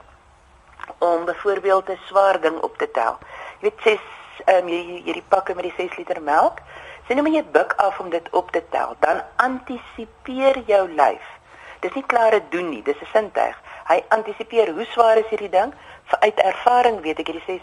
om 0.97 1.25
byvoorbeeld 1.25 1.89
'n 1.89 1.99
swaar 2.07 2.41
ding 2.41 2.57
op 2.61 2.77
te 2.77 2.91
tel. 2.91 3.19
Jy 3.61 3.69
weet 3.69 3.81
ses 3.83 4.17
ehm 4.45 4.63
um, 4.63 4.67
hierdie 4.67 5.01
hierdie 5.03 5.25
pakke 5.27 5.55
met 5.55 5.63
die 5.63 5.73
6 5.77 5.97
liter 5.97 6.21
melk. 6.21 6.61
Sien 7.07 7.17
nou 7.17 7.25
maar 7.27 7.37
jy 7.37 7.43
buk 7.51 7.73
af 7.77 7.99
om 7.99 8.09
dit 8.09 8.29
op 8.31 8.51
te 8.51 8.61
tel, 8.69 8.95
dan 8.99 9.21
antisipeer 9.35 10.61
jou 10.67 10.89
lyf. 10.89 11.25
Dis 11.79 11.93
nie 11.93 12.05
klare 12.05 12.41
doen 12.49 12.69
nie, 12.69 12.83
dis 12.83 13.01
'n 13.01 13.11
sintuig. 13.13 13.55
Hy 13.87 14.03
antisipeer 14.09 14.73
hoe 14.73 14.85
swaar 14.85 15.17
is 15.17 15.29
hierdie 15.29 15.49
ding? 15.49 15.73
Uit 16.19 16.39
ervaring 16.39 17.01
weet 17.01 17.19
ek 17.19 17.27
hierdie 17.27 17.45
6 17.45 17.61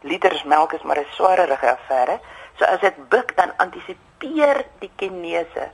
liters 0.00 0.42
melk 0.44 0.72
is 0.72 0.82
maar 0.82 0.98
'n 0.98 1.06
swaarerige 1.10 1.70
affære. 1.70 2.20
So 2.58 2.64
as 2.64 2.82
ek 2.82 3.08
buk 3.08 3.36
dan 3.36 3.52
antisipeer 3.56 4.64
die 4.78 4.90
kinese. 4.96 5.70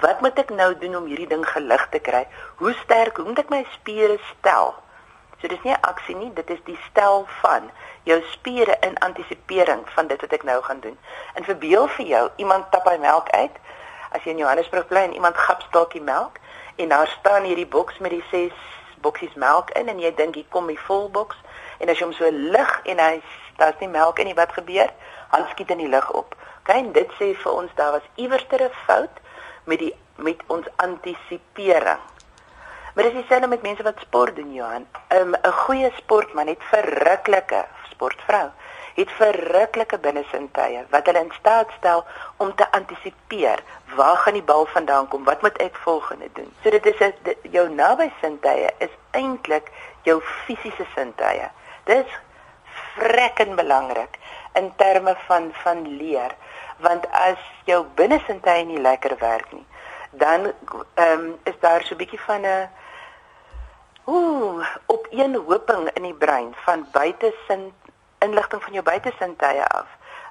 Wat 0.00 0.20
moet 0.20 0.38
ek 0.38 0.50
nou 0.50 0.78
doen 0.78 0.96
om 0.96 1.06
hierdie 1.06 1.28
ding 1.28 1.46
gelig 1.48 1.88
te 1.90 1.98
kry? 1.98 2.26
Hoe 2.56 2.74
sterk 2.84 3.16
hoe 3.16 3.24
moet 3.24 3.38
ek 3.38 3.48
my 3.48 3.64
spiere 3.72 4.18
stel? 4.32 4.74
So 5.40 5.48
dis 5.48 5.62
nie 5.62 5.72
'n 5.72 5.80
aksie 5.80 6.16
nie, 6.16 6.32
dit 6.32 6.50
is 6.50 6.62
die 6.64 6.78
stel 6.90 7.26
van 7.40 7.70
jou 8.02 8.22
spiere 8.30 8.76
in 8.80 8.98
antisipering 8.98 9.82
van 9.94 10.06
dit 10.06 10.20
wat 10.20 10.32
ek 10.32 10.42
nou 10.42 10.62
gaan 10.62 10.80
doen. 10.80 10.98
En 11.34 11.44
verbeel 11.44 11.88
vir 11.88 12.06
jou, 12.06 12.30
iemand 12.36 12.70
tap 12.70 12.88
hy 12.88 12.96
melk 12.96 13.30
uit. 13.30 13.50
As 14.10 14.22
jy 14.24 14.30
in 14.30 14.38
Johannesburg 14.38 14.86
bly 14.86 15.00
en 15.00 15.12
iemand 15.12 15.36
gap 15.36 15.60
staaltjie 15.62 16.02
melk 16.02 16.38
en 16.76 16.88
daar 16.88 17.06
staan 17.06 17.42
hierdie 17.42 17.66
boks 17.66 17.98
met 17.98 18.10
die 18.10 18.24
6 18.30 18.52
boksies 19.00 19.34
melk 19.34 19.70
in 19.70 19.88
en 19.88 19.98
jy 19.98 20.14
dink 20.14 20.34
hier 20.34 20.48
kom 20.48 20.66
die 20.66 20.80
vol 20.80 21.10
boks 21.10 21.36
en 21.78 21.88
as 21.88 21.98
jy 21.98 22.04
hom 22.04 22.12
so 22.12 22.30
lig 22.30 22.80
en 22.84 22.98
hy 22.98 23.22
daar's 23.56 23.78
nie 23.80 23.88
melk 23.88 24.18
in 24.18 24.26
nie, 24.26 24.34
wat 24.34 24.52
gebeur? 24.52 24.92
Hy 25.30 25.44
skiet 25.50 25.70
in 25.70 25.78
die 25.78 25.88
lug 25.88 26.10
op. 26.10 26.36
Kyk, 26.62 26.94
dit 26.94 27.10
sê 27.20 27.34
vir 27.34 27.52
ons 27.52 27.70
daar 27.74 27.92
was 27.92 28.08
iewers 28.14 28.46
'n 28.50 28.70
fout 28.86 29.20
met 29.64 29.78
die 29.78 29.94
met 30.16 30.40
ons 30.46 30.66
antisipering 30.76 32.00
Maar 32.96 33.04
dis 33.04 33.18
dieselfde 33.20 33.48
met 33.48 33.62
mense 33.62 33.82
wat 33.84 33.98
sport 34.00 34.36
doen, 34.36 34.52
Johan. 34.52 34.86
'n 35.08 35.16
um, 35.16 35.52
goeie 35.52 35.90
sportman 35.96 36.46
het 36.46 36.62
verruklike 36.72 37.64
sportvrou 37.90 38.48
het 38.96 39.10
verruklike 39.12 39.98
binnesintuie 39.98 40.86
wat 40.90 41.06
hulle 41.06 41.20
in 41.20 41.32
staat 41.38 41.68
stel 41.76 42.04
om 42.36 42.54
te 42.54 42.70
antisipeer. 42.72 43.62
Waar 43.94 44.16
gaan 44.16 44.32
die 44.32 44.42
bal 44.42 44.66
vandaan 44.66 45.08
kom? 45.08 45.24
Wat 45.24 45.42
moet 45.42 45.58
ek 45.58 45.76
volgende 45.76 46.28
doen? 46.32 46.52
So 46.62 46.70
dit 46.70 46.86
is 46.86 46.98
'n 47.00 47.36
jou 47.50 47.68
naby 47.68 48.12
sintuie 48.20 48.70
is 48.78 48.94
eintlik 49.10 49.70
jou 50.02 50.20
fisiese 50.22 50.86
sintuie 50.94 51.50
dis 51.84 52.18
vrekken 52.96 53.54
belangrik 53.56 54.18
in 54.54 54.72
terme 54.76 55.16
van 55.26 55.50
van 55.62 55.96
leer 55.96 56.34
want 56.76 57.06
as 57.10 57.40
jou 57.64 57.84
binnesintuie 57.94 58.64
nie 58.64 58.80
lekker 58.80 59.16
werk 59.18 59.52
nie 59.52 59.66
dan 60.10 60.52
ehm 60.94 61.12
um, 61.12 61.38
is 61.44 61.58
daar 61.60 61.82
so 61.82 61.94
'n 61.94 62.02
bietjie 62.02 62.20
van 62.20 62.46
'n 62.46 62.68
ooh 64.06 64.66
op 64.86 65.06
een 65.10 65.34
hoping 65.34 65.90
in 65.90 66.02
die 66.02 66.14
brein 66.14 66.54
van 66.54 66.86
buite 66.92 67.34
sin 67.46 67.72
inligting 68.18 68.62
van 68.62 68.72
jou 68.72 68.84
buitesintuie 68.84 69.64
af. 69.64 69.86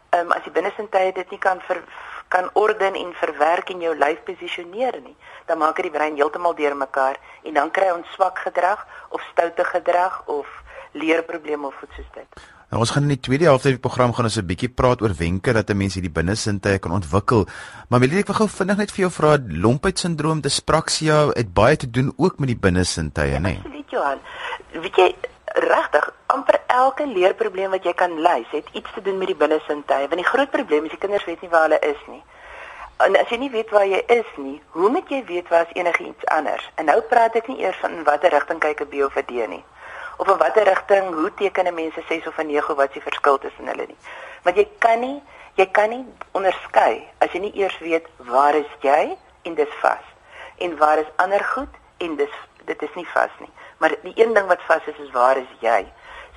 Ehm 0.10 0.25
um, 0.25 0.32
as 0.32 0.44
die 0.44 0.51
binnesintuie 0.51 1.12
dit 1.13 1.29
nie 1.29 1.39
kan 1.39 1.62
ver, 1.62 1.84
kan 2.27 2.50
orden 2.53 2.96
en 2.96 3.13
verwerk 3.13 3.70
en 3.70 3.79
jou 3.79 3.96
lyf 3.98 4.24
posisioneer 4.24 5.00
nie, 5.03 5.15
dan 5.46 5.58
maak 5.58 5.75
dit 5.75 5.89
die 5.89 5.98
brein 5.98 6.15
heeltemal 6.15 6.55
deurmekaar 6.55 7.20
en 7.44 7.53
dan 7.53 7.72
kry 7.72 7.91
ons 7.91 8.12
swak 8.13 8.39
gedrag 8.39 8.88
of 9.10 9.22
stoute 9.32 9.63
gedrag 9.63 10.22
of 10.25 10.48
leerprobleme 10.91 11.67
of 11.67 11.82
iets 11.82 11.96
soos 11.96 12.12
dit. 12.13 12.55
Nou 12.69 12.81
ons 12.81 12.91
gaan 12.91 13.03
in 13.03 13.13
die 13.13 13.19
tweede 13.19 13.45
helfte 13.45 13.69
van 13.69 13.77
die 13.77 13.86
program 13.88 14.13
gaan 14.13 14.25
ons 14.25 14.38
'n 14.38 14.45
bietjie 14.45 14.69
praat 14.69 15.01
oor 15.01 15.13
wenke 15.17 15.53
dat 15.53 15.69
'n 15.69 15.77
mens 15.77 15.93
hierdie 15.93 16.12
binnesintuie 16.12 16.79
kan 16.79 16.91
ontwikkel. 16.91 17.45
Maar 17.89 18.00
Melie, 18.00 18.19
ek 18.19 18.27
wil 18.27 18.36
gou 18.36 18.50
vinnig 18.50 18.77
net 18.77 18.91
vir 18.91 19.00
jou 19.00 19.12
vra, 19.12 19.38
lompheid-sindroom, 19.48 20.41
dyspraksia, 20.41 21.27
het 21.36 21.53
baie 21.53 21.77
te 21.77 21.89
doen 21.89 22.13
ook 22.17 22.39
met 22.39 22.48
die 22.48 22.57
binnesintuie, 22.57 23.31
ja, 23.31 23.39
né? 23.39 23.57
Absoluut, 23.57 23.89
Johan. 23.89 24.19
Weet 24.72 24.95
jy, 24.95 25.15
regtig 25.55 26.13
amper 26.25 26.60
elke 26.67 27.05
leerprobleem 27.07 27.72
wat 27.72 27.86
jy 27.88 27.93
kan 27.95 28.17
lys 28.19 28.48
het 28.51 28.67
iets 28.74 28.91
te 28.93 29.01
doen 29.01 29.17
met 29.17 29.31
die 29.31 29.38
binnesintuie 29.39 30.07
want 30.12 30.19
die 30.19 30.27
groot 30.27 30.51
probleem 30.51 30.88
is 30.88 30.95
die 30.95 31.00
kinders 31.00 31.25
weet 31.29 31.41
nie 31.41 31.50
waar 31.50 31.67
hulle 31.67 31.79
is 31.79 32.01
nie 32.12 32.24
en 33.05 33.15
as 33.19 33.31
jy 33.31 33.39
nie 33.39 33.51
weet 33.53 33.72
waar 33.75 33.88
jy 33.88 34.01
is 34.17 34.34
nie 34.41 34.57
hoe 34.75 34.89
moet 34.91 35.12
jy 35.12 35.22
weet 35.29 35.48
waar 35.53 35.63
is 35.67 35.77
enigiets 35.79 36.27
anders 36.36 36.67
en 36.75 36.89
nou 36.91 36.98
praat 37.12 37.38
ek 37.39 37.48
nie 37.51 37.62
eers 37.63 37.79
van 37.84 38.03
watter 38.10 38.36
rigting 38.36 38.60
kyk 38.60 38.84
'n 38.84 38.91
B 38.91 39.05
of 39.07 39.15
'n 39.15 39.27
D 39.31 39.48
nie 39.53 39.63
of 40.17 40.27
in 40.27 40.38
watter 40.38 40.63
rigting 40.63 41.13
hoe 41.13 41.34
teken 41.34 41.67
'n 41.67 41.74
mens 41.74 41.98
'n 41.98 42.05
6 42.07 42.27
of 42.27 42.38
'n 42.38 42.48
9 42.48 42.75
wat 42.75 42.88
is 42.88 42.93
die 42.93 43.07
verskil 43.10 43.38
tussen 43.38 43.67
hulle 43.67 43.86
nie 43.88 43.98
want 44.43 44.57
jy 44.57 44.67
kan 44.79 45.00
nie 45.00 45.22
jy 45.55 45.65
kan 45.72 45.89
nie 45.89 46.05
onderskei 46.31 47.07
as 47.19 47.31
jy 47.31 47.39
nie 47.39 47.55
eers 47.55 47.77
weet 47.79 48.07
waar 48.17 48.55
is 48.55 48.72
jy 48.81 49.17
en 49.43 49.55
dis 49.55 49.74
vas 49.81 50.05
en 50.57 50.77
waar 50.77 50.98
is 50.98 51.12
ander 51.15 51.43
goed 51.43 51.74
en 51.98 52.15
dis 52.15 52.36
dit 52.65 52.81
is 52.81 52.95
nie 52.95 53.07
vas 53.13 53.31
nie 53.39 53.53
maar 53.77 53.95
die 54.01 54.13
een 54.15 54.34
ding 54.34 54.48
wat 54.48 54.62
vas 54.62 54.86
is 54.86 54.98
is 54.98 55.12
waar 55.12 55.38
is 55.38 55.51
jy? 55.60 55.86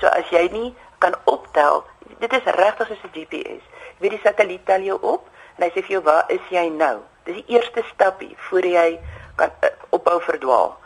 So 0.01 0.07
as 0.07 0.31
jy 0.31 0.49
nie 0.53 0.75
kan 0.99 1.15
optel, 1.25 1.85
dit 2.19 2.33
is 2.33 2.43
regtig 2.45 2.87
soos 2.87 3.03
'n 3.03 3.15
GPS. 3.15 3.63
Jy 3.99 3.99
weet 3.99 4.11
die 4.11 4.21
satelliet 4.23 4.67
tel 4.67 4.81
jou 4.81 4.99
op 5.01 5.29
en 5.57 5.63
hy 5.65 5.71
sê 5.71 5.83
vir 5.83 5.91
jou 5.97 6.03
waar 6.03 6.25
is 6.29 6.45
jy 6.51 6.69
nou? 6.69 6.99
Dis 7.25 7.35
die 7.35 7.55
eerste 7.55 7.83
stapie 7.95 8.35
voor 8.37 8.67
jy 8.67 9.01
kan 9.37 9.51
uh, 9.63 9.69
ophou 9.91 10.21
verdwaal. 10.23 10.77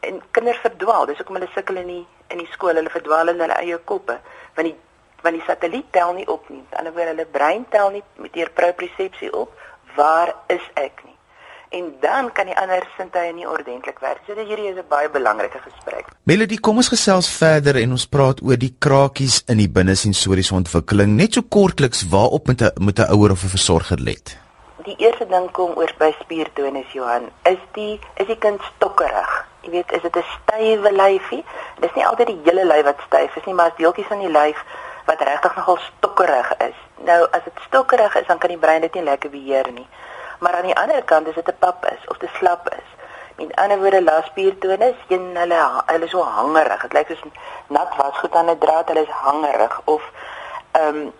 En 0.00 0.22
kinders 0.30 0.58
verdwaal, 0.58 1.06
dis 1.06 1.16
hoekom 1.16 1.34
hulle 1.34 1.50
sukkel 1.54 1.76
in 1.76 1.86
die 1.86 2.06
in 2.28 2.38
die 2.38 2.48
skool, 2.52 2.74
hulle 2.74 2.90
verdwaal 2.90 3.28
in 3.28 3.40
hulle 3.40 3.58
eie 3.62 3.78
koppe, 3.78 4.18
want 4.54 4.68
die 4.68 4.76
want 5.22 5.34
die 5.34 5.46
satelliet 5.46 5.92
tel 5.92 6.12
nie 6.14 6.28
op 6.28 6.48
nie. 6.48 6.62
Aan 6.62 6.86
die 6.86 6.92
ander 6.92 6.94
wyse 6.94 7.08
hulle 7.08 7.26
brein 7.26 7.66
tel 7.70 7.90
nie 7.90 8.02
met 8.22 8.32
deur 8.32 8.50
propriosepsie 8.54 9.32
op 9.34 9.50
waar 9.96 10.34
is 10.46 10.62
ek 10.74 11.02
nie 11.04 11.18
en 11.70 11.92
dan 12.00 12.32
kan 12.32 12.48
die 12.48 12.56
ander 12.56 12.84
sintuie 12.96 13.32
nie 13.36 13.46
ordentlik 13.48 14.00
werk. 14.00 14.20
So 14.26 14.34
hierdie 14.34 14.70
is 14.70 14.78
'n 14.78 14.88
baie 14.88 15.08
belangrike 15.10 15.60
gesprek. 15.60 16.06
Melody, 16.22 16.56
kom 16.56 16.76
ons 16.76 16.88
gesels 16.88 17.28
verder 17.28 17.76
en 17.76 17.90
ons 17.90 18.06
praat 18.06 18.42
oor 18.42 18.56
die 18.56 18.74
krakies 18.78 19.42
in 19.46 19.58
die 19.58 19.68
binnesensoriese 19.68 20.54
ontwikkeling. 20.54 21.16
Net 21.16 21.34
so 21.34 21.42
kortliks, 21.42 22.08
waarop 22.08 22.46
moet 22.46 22.62
'n 22.62 22.70
moet 22.78 22.98
'n 22.98 23.10
ouer 23.12 23.30
of 23.30 23.44
'n 23.44 23.48
versorger 23.48 23.98
let? 23.98 24.36
Die 24.84 24.96
eerste 24.96 25.26
ding 25.26 25.50
kom 25.50 25.76
oor 25.76 25.92
by 25.98 26.14
spiertonus 26.20 26.92
Johan. 26.92 27.30
Is 27.42 27.58
die 27.72 28.00
is 28.16 28.26
die 28.26 28.38
kind 28.38 28.60
stokkerig? 28.62 29.46
Jy 29.68 29.74
weet, 29.76 29.92
is 29.92 30.02
dit 30.02 30.16
'n 30.16 30.24
stywe 30.36 30.92
lyfie? 30.92 31.44
Dis 31.84 31.94
nie 31.94 32.06
altyd 32.06 32.26
die 32.26 32.40
hele 32.44 32.64
lyf 32.64 32.84
wat 32.84 33.00
styf 33.06 33.36
is 33.36 33.44
nie, 33.44 33.54
maar 33.54 33.70
as 33.70 33.76
deeltjies 33.76 34.08
van 34.08 34.24
die 34.24 34.32
lyf 34.32 34.64
wat 35.04 35.20
regtig 35.20 35.56
nogal 35.56 35.76
stokkerig 35.76 36.56
is. 36.56 36.78
Nou, 36.96 37.20
as 37.30 37.44
dit 37.44 37.52
stokkerig 37.66 38.14
is, 38.16 38.26
dan 38.26 38.38
kan 38.38 38.48
die 38.48 38.58
brein 38.58 38.80
dit 38.80 38.94
nie 38.94 39.02
lekker 39.02 39.30
beheer 39.30 39.72
nie 39.72 39.86
maar 40.38 40.54
aan 40.54 40.68
die 40.70 40.76
ander 40.76 41.02
kant 41.04 41.28
as 41.28 41.34
dit 41.34 41.48
'n 41.48 41.58
pap 41.58 41.84
is 41.84 42.02
of 42.08 42.16
te 42.18 42.28
slap 42.38 42.68
is. 42.68 42.88
Met 43.36 43.56
ander 43.56 43.78
woorde 43.78 44.02
laspiertonus, 44.02 44.94
een 45.08 45.36
hulle 45.36 45.82
hulle 45.86 46.04
is 46.04 46.10
so 46.10 46.22
hangerig. 46.22 46.82
Dit 46.82 46.92
lyk 46.92 47.06
soos 47.08 47.22
nat 47.66 47.96
was 47.96 48.18
goed 48.18 48.34
aan 48.34 48.50
'n 48.50 48.58
draad, 48.58 48.88
hulle 48.88 49.02
is 49.02 49.20
hangerig 49.26 49.80
of 49.84 50.02
ehm 50.72 50.96
um, 50.96 51.12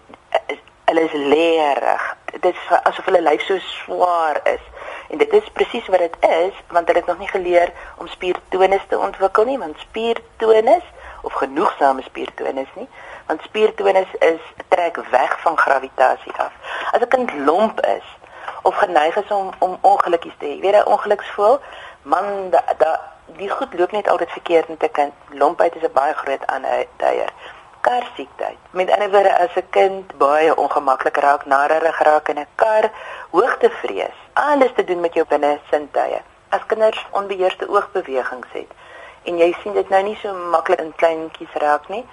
hulle 0.84 1.00
is 1.00 1.12
leerig. 1.12 2.16
Dit 2.32 2.44
is 2.44 2.60
asof 2.82 3.04
hulle 3.04 3.22
lyf 3.22 3.42
so 3.42 3.58
swaar 3.58 4.40
is. 4.44 4.64
En 5.08 5.18
dit 5.18 5.32
is 5.32 5.50
presies 5.52 5.86
wat 5.86 5.98
dit 5.98 6.16
is, 6.20 6.54
want 6.68 6.86
hulle 6.86 6.98
het 6.98 7.08
nog 7.08 7.18
nie 7.18 7.28
geleer 7.28 7.72
om 7.96 8.06
spiertonus 8.06 8.84
te 8.88 8.98
ontwikkel 8.98 9.44
nie, 9.44 9.58
want 9.58 9.78
spiertonus 9.78 10.84
of 11.22 11.32
genoegsame 11.32 12.02
spiertonus 12.02 12.68
nie, 12.74 12.88
want 13.26 13.42
spiertonus 13.42 14.12
is 14.18 14.40
trek 14.68 14.96
weg 15.10 15.40
van 15.40 15.58
gravitasie 15.58 16.32
af. 16.36 16.52
As 16.92 17.00
'n 17.00 17.08
kind 17.08 17.32
lomp 17.34 17.80
is, 17.86 18.06
of 18.62 18.74
geneig 18.74 19.16
is 19.16 19.30
om 19.30 19.50
om 19.58 19.78
ongelukkies 19.80 20.36
te 20.38 20.44
hê. 20.46 20.48
Jy 20.48 20.60
weet 20.60 20.74
jy 20.74 20.82
ongeluksvol, 20.82 21.60
man 22.02 22.50
da, 22.50 22.62
da 22.78 23.00
die 23.38 23.50
goed 23.50 23.74
loop 23.78 23.92
net 23.92 24.08
altyd 24.08 24.30
verkeerd 24.30 24.68
met 24.68 24.82
'n 24.82 24.90
kind. 24.90 25.12
Lompheid 25.30 25.74
is 25.76 25.82
'n 25.82 25.92
baie 25.92 26.14
groot 26.14 26.46
aanduier. 26.46 27.32
Kar 27.88 28.04
siektheid. 28.16 28.58
Met 28.70 28.90
ander 28.90 29.10
woorde 29.10 29.38
as 29.38 29.54
'n 29.56 29.68
kind 29.70 30.16
baie 30.16 30.56
ongemaklik 30.56 31.16
raak, 31.16 31.46
narerig 31.46 31.98
raak 32.08 32.28
in 32.28 32.38
'n 32.38 32.46
kar, 32.54 32.90
hoogtevrees, 33.30 34.18
alles 34.32 34.72
te 34.74 34.84
doen 34.84 35.00
met 35.00 35.14
jou 35.14 35.26
binne 35.28 35.58
sintuie. 35.70 36.20
As 36.48 36.66
kinders 36.66 37.06
onbeheerste 37.10 37.68
oogbewegings 37.68 38.50
het 38.52 38.70
en 39.22 39.38
jy 39.38 39.56
sien 39.62 39.72
dit 39.72 39.88
nou 39.88 40.02
nie 40.02 40.18
so 40.22 40.34
maklik 40.34 40.80
in 40.80 40.92
kleintjies 40.96 41.52
raak 41.52 41.88
nie, 41.88 42.04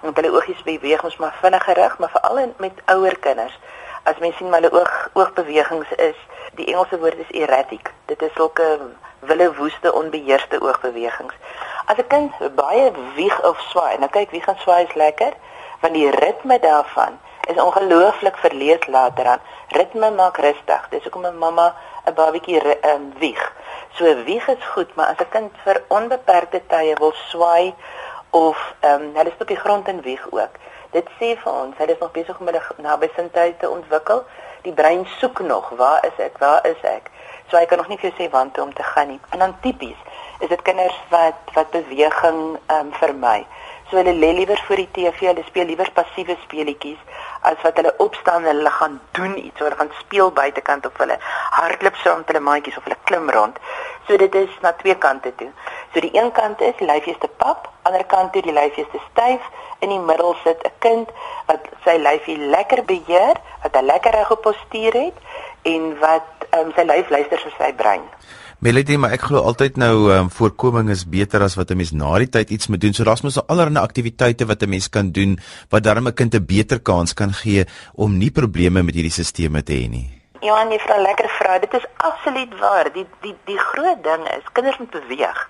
want 0.00 0.16
hulle 0.16 0.32
oogies 0.36 0.62
beweeg 0.62 1.04
ons 1.04 1.16
maar 1.16 1.36
vinniger 1.40 1.74
rig, 1.74 1.98
maar 1.98 2.10
veral 2.10 2.54
met 2.56 2.82
ouer 2.84 3.18
kinders 3.18 3.58
as 4.02 4.18
mens 4.18 4.36
sien 4.36 4.52
hulle 4.52 4.72
oog 4.72 5.08
oogbewegings 5.12 5.92
is, 5.92 6.16
die 6.54 6.66
Engelse 6.66 6.98
woord 6.98 7.18
is 7.18 7.30
erratic. 7.30 7.92
Dit 8.04 8.22
is 8.22 8.32
sulke 8.34 8.78
wille 9.26 9.54
woeste 9.54 9.92
onbeheerste 9.92 10.60
oogbewegings. 10.60 11.34
As 11.86 11.96
'n 11.96 12.06
kind 12.06 12.54
baie 12.54 12.92
wieg 13.14 13.42
of 13.42 13.60
swaai, 13.70 13.98
nou 13.98 14.10
kyk 14.10 14.30
wieg 14.30 14.46
en 14.46 14.58
swaai 14.58 14.84
is 14.84 14.94
lekker, 14.94 15.32
want 15.80 15.94
die 15.94 16.10
ritme 16.10 16.58
daarvan 16.58 17.18
is 17.48 17.62
ongelooflik 17.62 18.36
verleed 18.36 18.86
later 18.86 19.26
aan. 19.26 19.40
Ritme 19.68 20.10
maak 20.10 20.36
rustig. 20.36 20.88
Dis 20.90 21.02
hoekom 21.02 21.26
'n 21.26 21.38
mamma 21.38 21.74
'n 22.04 22.14
babatjie 22.14 22.62
um, 22.92 23.12
wieg. 23.18 23.52
So 23.94 24.04
wieg 24.24 24.48
is 24.48 24.64
goed, 24.74 24.94
maar 24.94 25.06
as 25.06 25.20
'n 25.20 25.28
kind 25.28 25.52
vir 25.64 25.82
onbeperkte 25.88 26.60
tye 26.66 26.94
wil 26.98 27.12
swaai 27.12 27.74
of 28.30 28.74
ehm 28.80 29.02
um, 29.02 29.14
hulle 29.14 29.32
stop 29.34 29.48
die 29.48 29.62
grond 29.64 29.88
en 29.88 30.00
wieg 30.00 30.26
ook 30.30 30.54
Dit 30.96 31.08
sê 31.18 31.34
vir 31.36 31.52
ons, 31.52 31.74
hy 31.76 31.86
is 31.92 31.98
nog 32.00 32.12
besig 32.14 32.38
om 32.40 32.48
hulle 32.48 32.60
naby 32.80 33.08
sintuie 33.12 33.52
te 33.60 33.68
ontwikkel. 33.68 34.22
Die 34.64 34.72
brein 34.72 35.02
soek 35.18 35.42
nog, 35.44 35.68
waar 35.80 36.04
is 36.06 36.20
ek? 36.22 36.38
Waar 36.40 36.64
is 36.66 36.80
ek? 36.88 37.10
So 37.50 37.56
hy 37.56 37.66
kan 37.70 37.78
nog 37.78 37.88
nie 37.88 37.98
vir 38.00 38.10
jou 38.10 38.16
sê 38.18 38.30
waantoe 38.30 38.64
om 38.64 38.74
te 38.74 38.82
gaan 38.82 39.08
nie. 39.08 39.20
En 39.30 39.38
dan 39.38 39.54
tipies 39.60 39.98
is 40.40 40.48
dit 40.48 40.62
kinders 40.62 40.96
wat 41.10 41.54
wat 41.54 41.70
beweging 41.70 42.40
ehm 42.66 42.86
um, 42.86 42.92
vermy. 43.00 43.46
So 43.90 43.96
hulle 44.00 44.16
lê 44.18 44.32
liewer 44.34 44.58
voor 44.66 44.80
die 44.82 44.88
TV, 44.92 45.28
hulle 45.30 45.44
speel 45.46 45.68
liewer 45.70 45.90
passiewe 45.94 46.34
speletjies 46.42 46.98
as 47.46 47.60
wat 47.62 47.76
hulle 47.78 47.92
opstaan 48.02 48.42
en 48.44 48.56
hulle 48.56 48.72
gaan 48.78 48.96
doen 49.18 49.36
iets, 49.38 49.60
hulle 49.62 49.78
gaan 49.78 49.92
speel 50.00 50.32
buitekant 50.34 50.86
of 50.86 50.96
hulle 50.98 51.18
hardloop 51.58 52.00
saam 52.02 52.18
met 52.22 52.32
hulle 52.32 52.42
maatjies 52.48 52.80
of 52.80 52.88
hulle 52.88 52.98
klim 53.10 53.30
rond. 53.36 53.60
So 54.06 54.16
dit 54.16 54.34
is 54.34 54.52
na 54.62 54.72
twee 54.72 54.94
kante 54.94 55.32
toe. 55.36 55.50
So 55.94 56.00
die 56.00 56.14
een 56.14 56.32
kant 56.32 56.60
is 56.60 56.78
lyfie 56.78 57.12
is 57.12 57.20
te 57.20 57.30
pap, 57.42 57.70
ander 57.82 58.04
kant 58.04 58.32
toe 58.32 58.42
die 58.42 58.54
lyfie 58.54 58.84
is 58.84 58.92
te 58.92 59.02
styf, 59.10 59.42
in 59.84 59.92
die 59.92 60.00
middel 60.00 60.34
sit 60.44 60.62
'n 60.64 60.72
kind 60.78 61.08
wat 61.46 61.68
sy 61.84 61.96
lyfie 61.98 62.38
lekker 62.38 62.84
beheer, 62.84 63.36
wat 63.62 63.76
'n 63.76 63.84
lekker 63.84 64.12
reg 64.12 64.30
op 64.30 64.42
postuur 64.42 64.92
het 64.92 65.16
en 65.62 65.98
wat 65.98 66.48
um, 66.58 66.72
sy 66.76 66.82
lyf 66.82 67.10
luister 67.10 67.38
vir 67.38 67.54
sy 67.58 67.72
brein. 67.72 68.04
Melody, 68.58 68.96
maar 68.96 69.12
ek 69.12 69.26
glo 69.28 69.42
altyd 69.44 69.76
nou 69.76 70.08
um, 70.14 70.30
voorkoming 70.32 70.88
is 70.88 71.04
beter 71.04 71.42
as 71.44 71.58
wat 71.60 71.70
'n 71.70 71.76
mens 71.76 71.92
na 71.92 72.18
die 72.18 72.28
tyd 72.28 72.50
iets 72.50 72.68
moet 72.68 72.80
doen. 72.80 72.94
So 72.94 73.04
daar's 73.04 73.22
mos 73.22 73.36
allerlei 73.46 73.82
aktiwiteite 73.82 74.46
wat 74.46 74.62
'n 74.62 74.68
mens 74.68 74.88
kan 74.88 75.12
doen 75.12 75.38
wat 75.68 75.82
darm 75.82 76.08
'n 76.08 76.14
kind 76.14 76.34
'n 76.34 76.46
beter 76.46 76.80
kans 76.80 77.12
kan 77.12 77.32
gee 77.32 77.64
om 77.94 78.16
nie 78.16 78.30
probleme 78.30 78.82
met 78.82 78.94
hierdie 78.94 79.12
stelsels 79.12 79.64
te 79.64 79.72
hê 79.72 79.88
nie. 79.90 80.08
Ja, 80.46 80.62
nee, 80.62 80.78
vrou, 80.78 81.00
lekker 81.00 81.28
vrou. 81.28 81.58
Dit 81.60 81.74
is 81.74 81.86
absoluut 81.96 82.58
waar. 82.58 82.92
Die 82.92 83.06
die 83.20 83.34
die 83.44 83.58
groot 83.58 84.02
ding 84.04 84.28
is 84.36 84.52
kinders 84.52 84.78
moet 84.78 84.90
beweeg. 84.90 85.40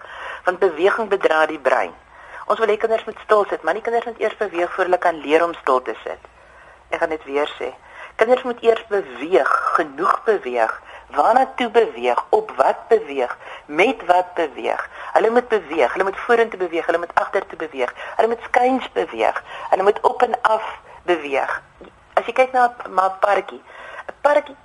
Want 0.45 0.59
beweging 0.59 1.09
bedra 1.09 1.47
die 1.47 1.59
brein. 1.59 1.93
Ons 2.47 2.63
wil 2.63 2.71
hê 2.73 2.77
kinders 2.81 3.05
moet 3.05 3.19
stil 3.25 3.45
sit, 3.51 3.63
maar 3.63 3.75
nie 3.75 3.83
kinders 3.83 4.07
moet 4.09 4.21
eers 4.23 4.37
beweeg 4.37 4.73
voor 4.73 4.89
hulle 4.89 4.99
kan 4.99 5.21
leer 5.25 5.45
om 5.45 5.55
stil 5.61 5.83
te 5.83 5.95
sit. 6.05 6.31
Ek 6.89 7.03
gaan 7.03 7.13
dit 7.13 7.25
weer 7.29 7.51
sê. 7.59 7.73
Kinders 8.17 8.43
moet 8.49 8.63
eers 8.65 8.85
beweeg, 8.89 9.53
genoeg 9.77 10.21
beweeg 10.25 10.81
Waarna 11.07 11.47
toe 11.55 11.71
beweeg? 11.71 12.25
Op 12.29 12.53
wat 12.57 12.89
beweeg? 12.89 13.39
Met 13.67 14.05
wat 14.07 14.35
beweeg? 14.35 14.89
Hulle 15.13 15.31
moet 15.31 15.49
beweeg, 15.49 15.93
hulle 15.93 16.05
moet 16.05 16.19
vorentoe 16.19 16.59
beweeg, 16.59 16.87
hulle 16.87 16.99
moet 16.99 17.15
agtertoe 17.15 17.59
beweeg. 17.59 17.95
Hulle 18.17 18.29
moet 18.29 18.43
skuins 18.43 18.93
beweeg. 18.93 19.43
Hulle 19.71 19.83
moet 19.83 20.01
op 20.01 20.23
en 20.23 20.41
af 20.43 20.81
beweeg. 21.03 21.63
As 22.15 22.27
jy 22.27 22.33
kyk 22.33 22.53
na 22.53 22.75
'n 22.87 23.19
parkie, 23.21 23.63
'n 24.07 24.15
parkie 24.21 24.57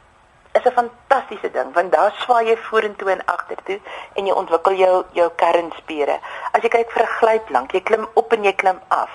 is 0.54 0.66
'n 0.66 0.72
fantastiese 0.80 1.52
ding 1.52 1.74
want 1.74 1.92
daar 1.92 2.14
swaai 2.24 2.46
jy 2.46 2.58
vorentoe 2.58 3.12
en 3.12 3.26
agtertoe 3.26 3.80
en 4.14 4.26
jy 4.26 4.34
ontwikkel 4.34 4.74
jou 4.74 5.06
jou 5.12 5.30
kernspiere. 5.36 6.20
As 6.52 6.62
jy 6.62 6.70
kyk 6.70 6.92
vir 6.92 7.04
'n 7.04 7.16
glyplank, 7.20 7.72
jy 7.72 7.82
klim 7.82 8.08
op 8.14 8.34
en 8.34 8.44
jy 8.44 8.54
klim 8.54 8.80
af. 8.88 9.12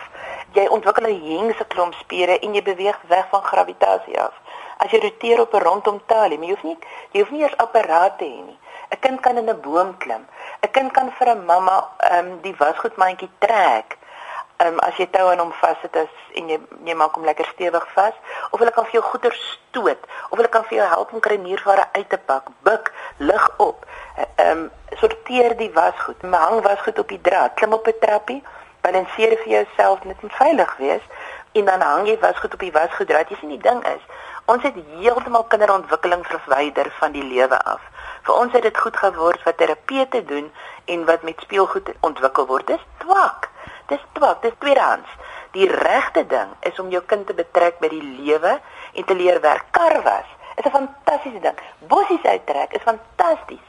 Jy 0.53 0.67
ontwikkel 0.69 1.07
'n 1.07 1.21
hengse 1.31 1.65
klomp 1.65 1.95
spiere 1.95 2.39
en 2.39 2.55
jy 2.55 2.63
beweeg 2.63 2.99
weg 3.09 3.27
van 3.31 3.43
gravitasie 3.43 4.21
af 4.21 4.35
as 4.79 4.93
jy 4.93 5.01
roteer 5.01 5.41
op 5.41 5.55
'n 5.55 5.63
rondom 5.63 6.01
maar 6.09 6.31
jy 6.31 6.51
hoef 6.51 6.63
nie 6.63 6.79
jy 7.13 7.21
hoef 7.21 7.31
nie 7.31 7.43
eers 7.43 7.57
apparate 7.57 8.17
te 8.19 8.25
hê 8.25 8.43
nie. 8.45 8.59
'n 8.91 8.99
Kind 9.01 9.21
kan 9.21 9.37
in 9.37 9.49
'n 9.49 9.61
boom 9.61 9.97
klim. 9.99 10.27
'n 10.63 10.71
Kind 10.71 10.93
kan 10.93 11.11
vir 11.19 11.29
'n 11.29 11.45
mamma 11.45 11.91
ehm 11.99 12.27
um, 12.27 12.41
die 12.41 12.55
wasgoedmandjie 12.59 13.31
trek. 13.39 13.96
Um, 14.65 14.79
as 14.81 14.97
jy 14.97 15.05
tou 15.13 15.27
aan 15.29 15.41
hom 15.43 15.53
vassit 15.61 15.97
as 16.01 16.13
en 16.41 16.49
jy 16.49 16.57
jy 16.87 16.95
maak 16.97 17.17
hom 17.19 17.27
lekker 17.29 17.45
stewig 17.53 17.85
vas 17.95 18.15
of 18.51 18.61
hulle 18.63 18.73
kan 18.73 18.87
vir 18.89 18.97
jou 18.97 19.03
goeder 19.05 19.35
stoot 19.37 20.07
of 20.31 20.39
hulle 20.39 20.49
kan 20.49 20.65
vir 20.71 20.79
jou 20.79 20.87
help 20.89 21.13
om 21.13 21.21
kruinierware 21.21 21.85
uit 21.93 22.09
te 22.09 22.19
pak, 22.31 22.49
buk, 22.65 22.93
lig 23.19 23.49
op. 23.61 23.85
Um, 24.41 24.71
sorteer 25.03 25.57
die 25.61 25.73
wasgoed, 25.75 26.25
hang 26.33 26.63
wasgoed 26.65 26.99
op 26.99 27.13
die 27.13 27.21
draad, 27.21 27.53
klim 27.61 27.77
op 27.77 27.87
'n 27.87 28.01
trappie, 28.01 28.43
balanseer 28.81 29.37
vir 29.45 29.53
jouself 29.57 30.05
net 30.05 30.23
om 30.23 30.31
veilig 30.31 30.77
wees 30.77 31.05
en 31.53 31.65
dan 31.65 31.81
hang 31.81 32.09
jy 32.09 32.19
wasgoed 32.21 32.55
op 32.55 32.61
die 32.61 32.73
wasgoeddraad. 32.73 33.29
Jy 33.29 33.37
sien 33.41 33.53
die 33.53 33.65
ding 33.69 33.85
is, 33.93 34.03
Ons 34.47 34.63
het 34.63 34.77
heeltemal 34.95 35.43
kinderontwikkeling 35.51 36.21
verwyder 36.27 36.87
van 36.99 37.11
die 37.13 37.23
lewe 37.23 37.59
af. 37.67 37.83
Vir 38.23 38.35
ons 38.35 38.53
het 38.55 38.63
dit 38.63 38.77
goed 38.79 38.97
geword 38.97 39.43
wat 39.43 39.57
terapeute 39.59 40.21
doen 40.25 40.53
en 40.85 41.05
wat 41.09 41.23
met 41.27 41.41
speelgoed 41.43 41.91
ontwikkel 42.01 42.47
word. 42.47 42.67
Dis 42.67 42.85
twak. 43.03 43.49
Dis 43.89 44.03
twak, 44.13 44.43
dis 44.43 44.55
tweedehands. 44.59 45.09
Die 45.55 45.69
regte 45.71 46.27
ding 46.27 46.49
is 46.61 46.79
om 46.83 46.91
jou 46.91 47.03
kind 47.07 47.27
te 47.27 47.35
betrek 47.35 47.79
by 47.79 47.89
die 47.89 48.03
lewe 48.03 48.59
en 48.95 49.05
te 49.05 49.15
leer 49.15 49.41
werk. 49.41 49.71
Kar 49.71 50.03
was 50.03 50.27
is 50.57 50.65
'n 50.65 50.71
fantastiese 50.71 51.41
ding. 51.41 51.57
Bossies 51.89 52.25
uittrek 52.25 52.73
is 52.73 52.83
fantasties 52.83 53.67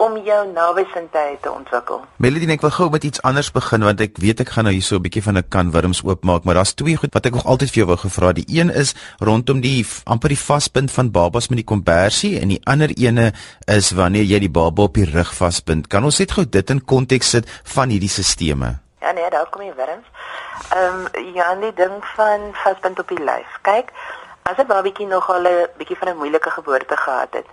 om 0.00 0.16
jou 0.24 0.52
nawesintuie 0.52 1.36
te 1.44 1.50
ontwikkel. 1.52 2.00
Melody, 2.16 2.48
ek 2.54 2.64
wil 2.64 2.72
gou 2.72 2.88
met 2.90 3.04
iets 3.04 3.20
anders 3.22 3.50
begin 3.52 3.84
want 3.84 4.00
ek 4.00 4.16
weet 4.22 4.40
ek 4.40 4.48
gaan 4.54 4.64
nou 4.64 4.72
hier 4.72 4.82
so 4.82 4.96
'n 4.96 5.02
bietjie 5.02 5.22
van 5.22 5.36
'n 5.36 5.48
kan 5.48 5.70
wurms 5.70 6.02
oopmaak, 6.02 6.44
maar 6.44 6.54
daar's 6.54 6.74
twee 6.74 6.96
goed 6.96 7.12
wat 7.14 7.26
ek 7.26 7.32
nog 7.32 7.44
altyd 7.44 7.70
vir 7.70 7.76
jou 7.76 7.86
wou 7.86 7.98
gevra. 7.98 8.32
Die 8.32 8.48
een 8.48 8.70
is 8.70 8.94
rondom 9.18 9.60
die 9.60 9.86
amper 10.04 10.28
die 10.28 10.38
vaspunt 10.38 10.90
van 10.90 11.10
babas 11.10 11.48
met 11.48 11.58
die 11.58 11.70
kombersie 11.72 12.40
en 12.40 12.48
die 12.48 12.60
ander 12.64 12.90
ene 12.96 13.32
is 13.66 13.90
wanneer 13.90 14.24
jy 14.24 14.38
die 14.38 14.50
baba 14.50 14.82
op 14.82 14.94
die 14.94 15.10
rug 15.10 15.34
vaspunt. 15.34 15.86
Kan 15.86 16.04
ons 16.04 16.18
net 16.18 16.32
gou 16.32 16.48
dit 16.48 16.70
in 16.70 16.84
konteks 16.84 17.30
sit 17.30 17.62
van 17.64 17.88
hierdie 17.88 18.08
stelsels? 18.08 18.89
Ja 19.00 19.12
nee, 19.12 19.30
daar 19.30 19.48
kom 19.48 19.62
jy 19.62 19.74
wurms. 19.74 20.06
Ehm 20.74 21.06
um, 21.14 21.32
ja, 21.34 21.54
die 21.54 21.72
ding 21.72 22.04
van 22.14 22.50
vaspunt 22.52 22.98
op 22.98 23.08
die 23.08 23.22
lyf. 23.22 23.58
Kyk, 23.62 23.92
as 24.42 24.56
'n 24.56 24.66
babatjie 24.66 25.06
nog 25.06 25.30
al 25.30 25.46
'n 25.46 25.68
bietjie 25.76 25.96
van 25.96 26.08
'n 26.08 26.16
moeilike 26.16 26.50
geboorte 26.50 26.96
gehad 26.96 27.32
het 27.34 27.46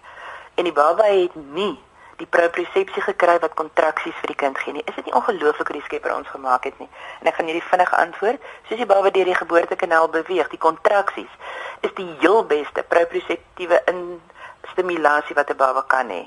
en 0.55 0.63
die 0.63 0.73
baba 0.73 1.03
het 1.03 1.35
nie 1.35 1.79
die 2.17 2.25
propriosepsie 2.25 3.01
gekry 3.05 3.35
wat 3.39 3.53
kontraksies 3.53 4.15
vir 4.21 4.31
die 4.31 4.39
kind 4.41 4.57
gee 4.57 4.73
nie. 4.73 4.81
Is 4.89 4.95
dit 4.97 5.05
nie 5.05 5.13
ongelooflik 5.13 5.69
hoe 5.69 5.77
die 5.77 5.85
Skepper 5.85 6.15
ons 6.15 6.29
gemaak 6.33 6.63
het 6.65 6.79
nie? 6.81 6.89
En 7.21 7.29
ek 7.29 7.37
gaan 7.37 7.45
hierdie 7.45 7.67
vinnig 7.69 7.93
antwoord. 7.93 8.47
Soos 8.67 8.81
die 8.81 8.89
baba 8.89 9.11
deur 9.13 9.29
die 9.29 9.37
geboortekanaal 9.37 10.09
beweeg, 10.09 10.49
die 10.49 10.61
kontraksies 10.63 11.33
is 11.85 11.93
die 11.99 12.07
heel 12.23 12.41
beste 12.49 12.83
proprioseptiewe 12.93 13.81
instimulasie 13.93 15.37
wat 15.37 15.53
'n 15.53 15.61
baba 15.61 15.85
kan 15.87 16.09
hê. 16.09 16.23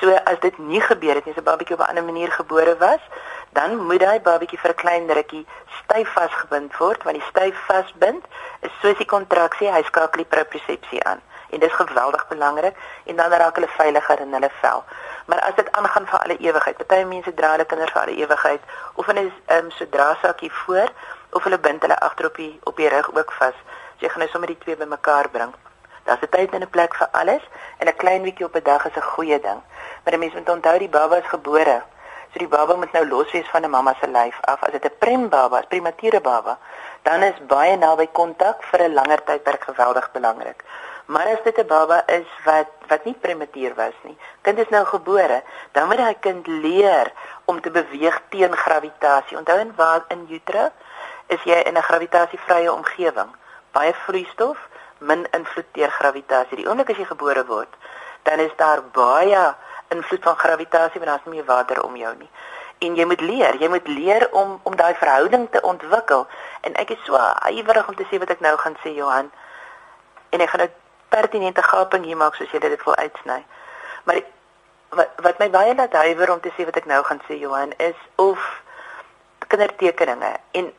So 0.00 0.14
as 0.14 0.40
dit 0.40 0.58
nie 0.58 0.80
gebeur 0.80 1.14
het 1.14 1.24
nie, 1.24 1.34
as 1.36 1.40
'n 1.40 1.50
babatjie 1.50 1.76
op 1.76 1.84
'n 1.84 1.90
ander 1.90 2.04
manier 2.04 2.32
gebore 2.32 2.76
was, 2.76 3.02
dan 3.52 3.76
moet 3.76 4.00
daai 4.00 4.20
babatjie 4.20 4.58
vir 4.58 4.70
'n 4.70 4.82
klein 4.82 5.10
rukkie 5.10 5.46
styf 5.82 6.08
vasgebind 6.12 6.76
word, 6.76 7.02
want 7.02 7.16
die 7.16 7.28
styf 7.28 7.56
vasbind 7.66 8.24
is 8.60 8.70
soos 8.80 8.96
die 8.98 9.06
kontraksie, 9.14 9.72
hy 9.72 9.82
skakel 9.82 10.24
die 10.24 10.32
propriosepsie 10.36 11.04
aan 11.04 11.20
en 11.50 11.58
dit 11.60 11.70
is 11.70 11.76
geweldig 11.76 12.28
belangrik 12.28 12.76
en 13.04 13.16
dan 13.16 13.30
raak 13.30 13.54
hulle 13.54 13.68
veiliger 13.68 14.20
in 14.20 14.32
hulle 14.32 14.50
vel. 14.60 14.84
Maar 15.26 15.40
as 15.40 15.54
dit 15.54 15.72
aangaan 15.72 16.06
vir 16.06 16.18
alle 16.18 16.36
ewigheid, 16.36 16.86
baie 16.86 17.04
mense 17.04 17.34
dra 17.34 17.50
hulle 17.50 17.64
kinders 17.64 17.92
vir 17.92 18.02
alle 18.02 18.16
ewigheid 18.16 18.60
of 18.94 19.06
hulle 19.06 19.24
is 19.28 19.38
ehm 19.46 19.64
um, 19.64 19.70
so 19.70 19.88
draasakkie 19.88 20.52
voor 20.52 20.92
of 21.30 21.42
hulle 21.42 21.58
bind 21.58 21.82
hulle 21.82 21.98
agter 21.98 22.26
op 22.26 22.36
die 22.36 22.60
op 22.64 22.76
die 22.76 22.88
rug 22.88 23.10
ook 23.14 23.32
vas. 23.32 23.56
So 23.96 24.06
jy 24.06 24.08
gaan 24.08 24.24
nou 24.24 24.30
sommer 24.30 24.48
die 24.48 24.58
twee 24.58 24.76
bymekaar 24.76 25.28
bring. 25.28 25.54
Daar's 26.04 26.22
'n 26.22 26.28
tyd 26.30 26.52
en 26.52 26.62
'n 26.62 26.70
plek 26.70 26.94
vir 26.94 27.08
alles 27.12 27.42
en 27.78 27.88
'n 27.88 27.96
klein 27.96 28.22
bietjie 28.22 28.46
op 28.46 28.56
'n 28.56 28.62
dag 28.62 28.86
is 28.86 28.96
'n 28.96 29.10
goeie 29.14 29.40
ding. 29.40 29.60
Maar 30.04 30.14
'n 30.14 30.18
mens 30.18 30.34
moet 30.34 30.48
onthou 30.48 30.78
die 30.78 30.88
baba 30.88 31.16
is 31.16 31.28
gebore. 31.28 31.82
So 32.38 32.44
die 32.46 32.56
baba 32.56 32.76
moet 32.78 32.92
nou 32.94 33.02
los 33.02 33.32
wees 33.34 33.48
van 33.50 33.64
'n 33.64 33.70
mamma 33.70 33.94
se 34.00 34.06
lyf 34.06 34.38
af. 34.40 34.62
As 34.62 34.70
dit 34.70 34.84
'n 34.84 34.98
prem 34.98 35.28
baba 35.28 35.58
is, 35.58 35.66
premature 35.66 36.20
baba, 36.20 36.58
dan 37.02 37.22
is 37.22 37.34
baie 37.46 37.76
naby 37.76 38.06
kontak 38.12 38.62
vir 38.62 38.80
'n 38.82 38.94
langer 38.94 39.24
tydperk 39.24 39.62
geweldig 39.64 40.10
belangrik. 40.12 40.62
Maar 41.06 41.26
as 41.26 41.42
dit 41.42 41.58
'n 41.58 41.66
baba 41.66 42.02
is 42.06 42.28
wat 42.44 42.70
wat 42.86 43.04
nie 43.04 43.14
prematuur 43.14 43.74
was 43.74 43.96
nie, 44.02 44.18
kind 44.42 44.58
is 44.58 44.68
nou 44.68 44.84
gebore, 44.84 45.42
dan 45.72 45.88
moet 45.88 45.98
hy 45.98 46.14
kind 46.20 46.46
leer 46.46 47.12
om 47.44 47.60
te 47.60 47.70
beweeg 47.70 48.20
teen 48.28 48.56
gravitasie. 48.56 49.36
Onthou 49.36 49.58
en 49.58 49.72
waar 49.76 50.04
in 50.08 50.26
utero 50.30 50.70
is 51.26 51.42
jy 51.42 51.58
in 51.66 51.76
'n 51.76 51.82
gravitasievrye 51.82 52.72
omgewing. 52.72 53.30
Baie 53.72 53.94
vloeistof, 53.94 54.58
min 54.98 55.26
invloed 55.30 55.66
deur 55.72 55.90
gravitasie. 55.90 56.56
Die 56.56 56.68
oomblik 56.68 56.90
as 56.90 56.96
jy 56.96 57.04
gebore 57.04 57.44
word, 57.46 57.74
dan 58.22 58.38
is 58.38 58.56
daar 58.56 58.82
baie 58.82 59.54
invloed 59.88 60.22
van 60.22 60.36
gravitasie 60.36 61.00
want 61.00 61.10
daar's 61.10 61.24
nie 61.24 61.34
meer 61.34 61.44
water 61.44 61.82
om 61.82 61.96
jou 61.96 62.14
nie. 62.16 62.30
En 62.78 62.94
jy 62.94 63.04
moet 63.04 63.20
leer, 63.20 63.56
jy 63.60 63.68
moet 63.68 63.86
leer 63.86 64.28
om 64.32 64.60
om 64.62 64.76
daai 64.76 64.94
verhouding 64.94 65.48
te 65.50 65.60
ontwikkel. 65.60 66.26
En 66.60 66.74
ek 66.74 66.90
is 66.90 67.04
so 67.04 67.18
ywerig 67.50 67.88
om 67.88 67.94
te 67.94 68.06
sê 68.10 68.18
wat 68.18 68.30
ek 68.30 68.40
nou 68.40 68.56
gaan 68.56 68.76
sê 68.84 68.94
Johan. 68.94 69.30
En 70.30 70.40
ek 70.40 70.50
gaan 70.50 70.66
dit 70.66 70.76
pertinente 71.08 71.62
gaping 71.62 72.04
hier 72.04 72.16
maak 72.16 72.34
soos 72.34 72.50
jy 72.52 72.58
dit 72.58 72.84
wil 72.84 72.96
uitsny. 72.96 73.44
Maar 74.04 74.20
die, 74.20 74.26
wat 74.88 75.22
wat 75.24 75.38
my 75.38 75.50
baie 75.50 75.74
laat 75.74 75.92
huiwer 75.92 76.32
om 76.32 76.40
te 76.40 76.52
sê 76.56 76.64
wat 76.64 76.76
ek 76.76 76.86
nou 76.86 77.02
gaan 77.04 77.20
sê 77.28 77.38
Johan 77.40 77.72
is 77.76 77.98
of 78.16 78.62
kindertekeninge 79.48 80.36
en 80.60 80.72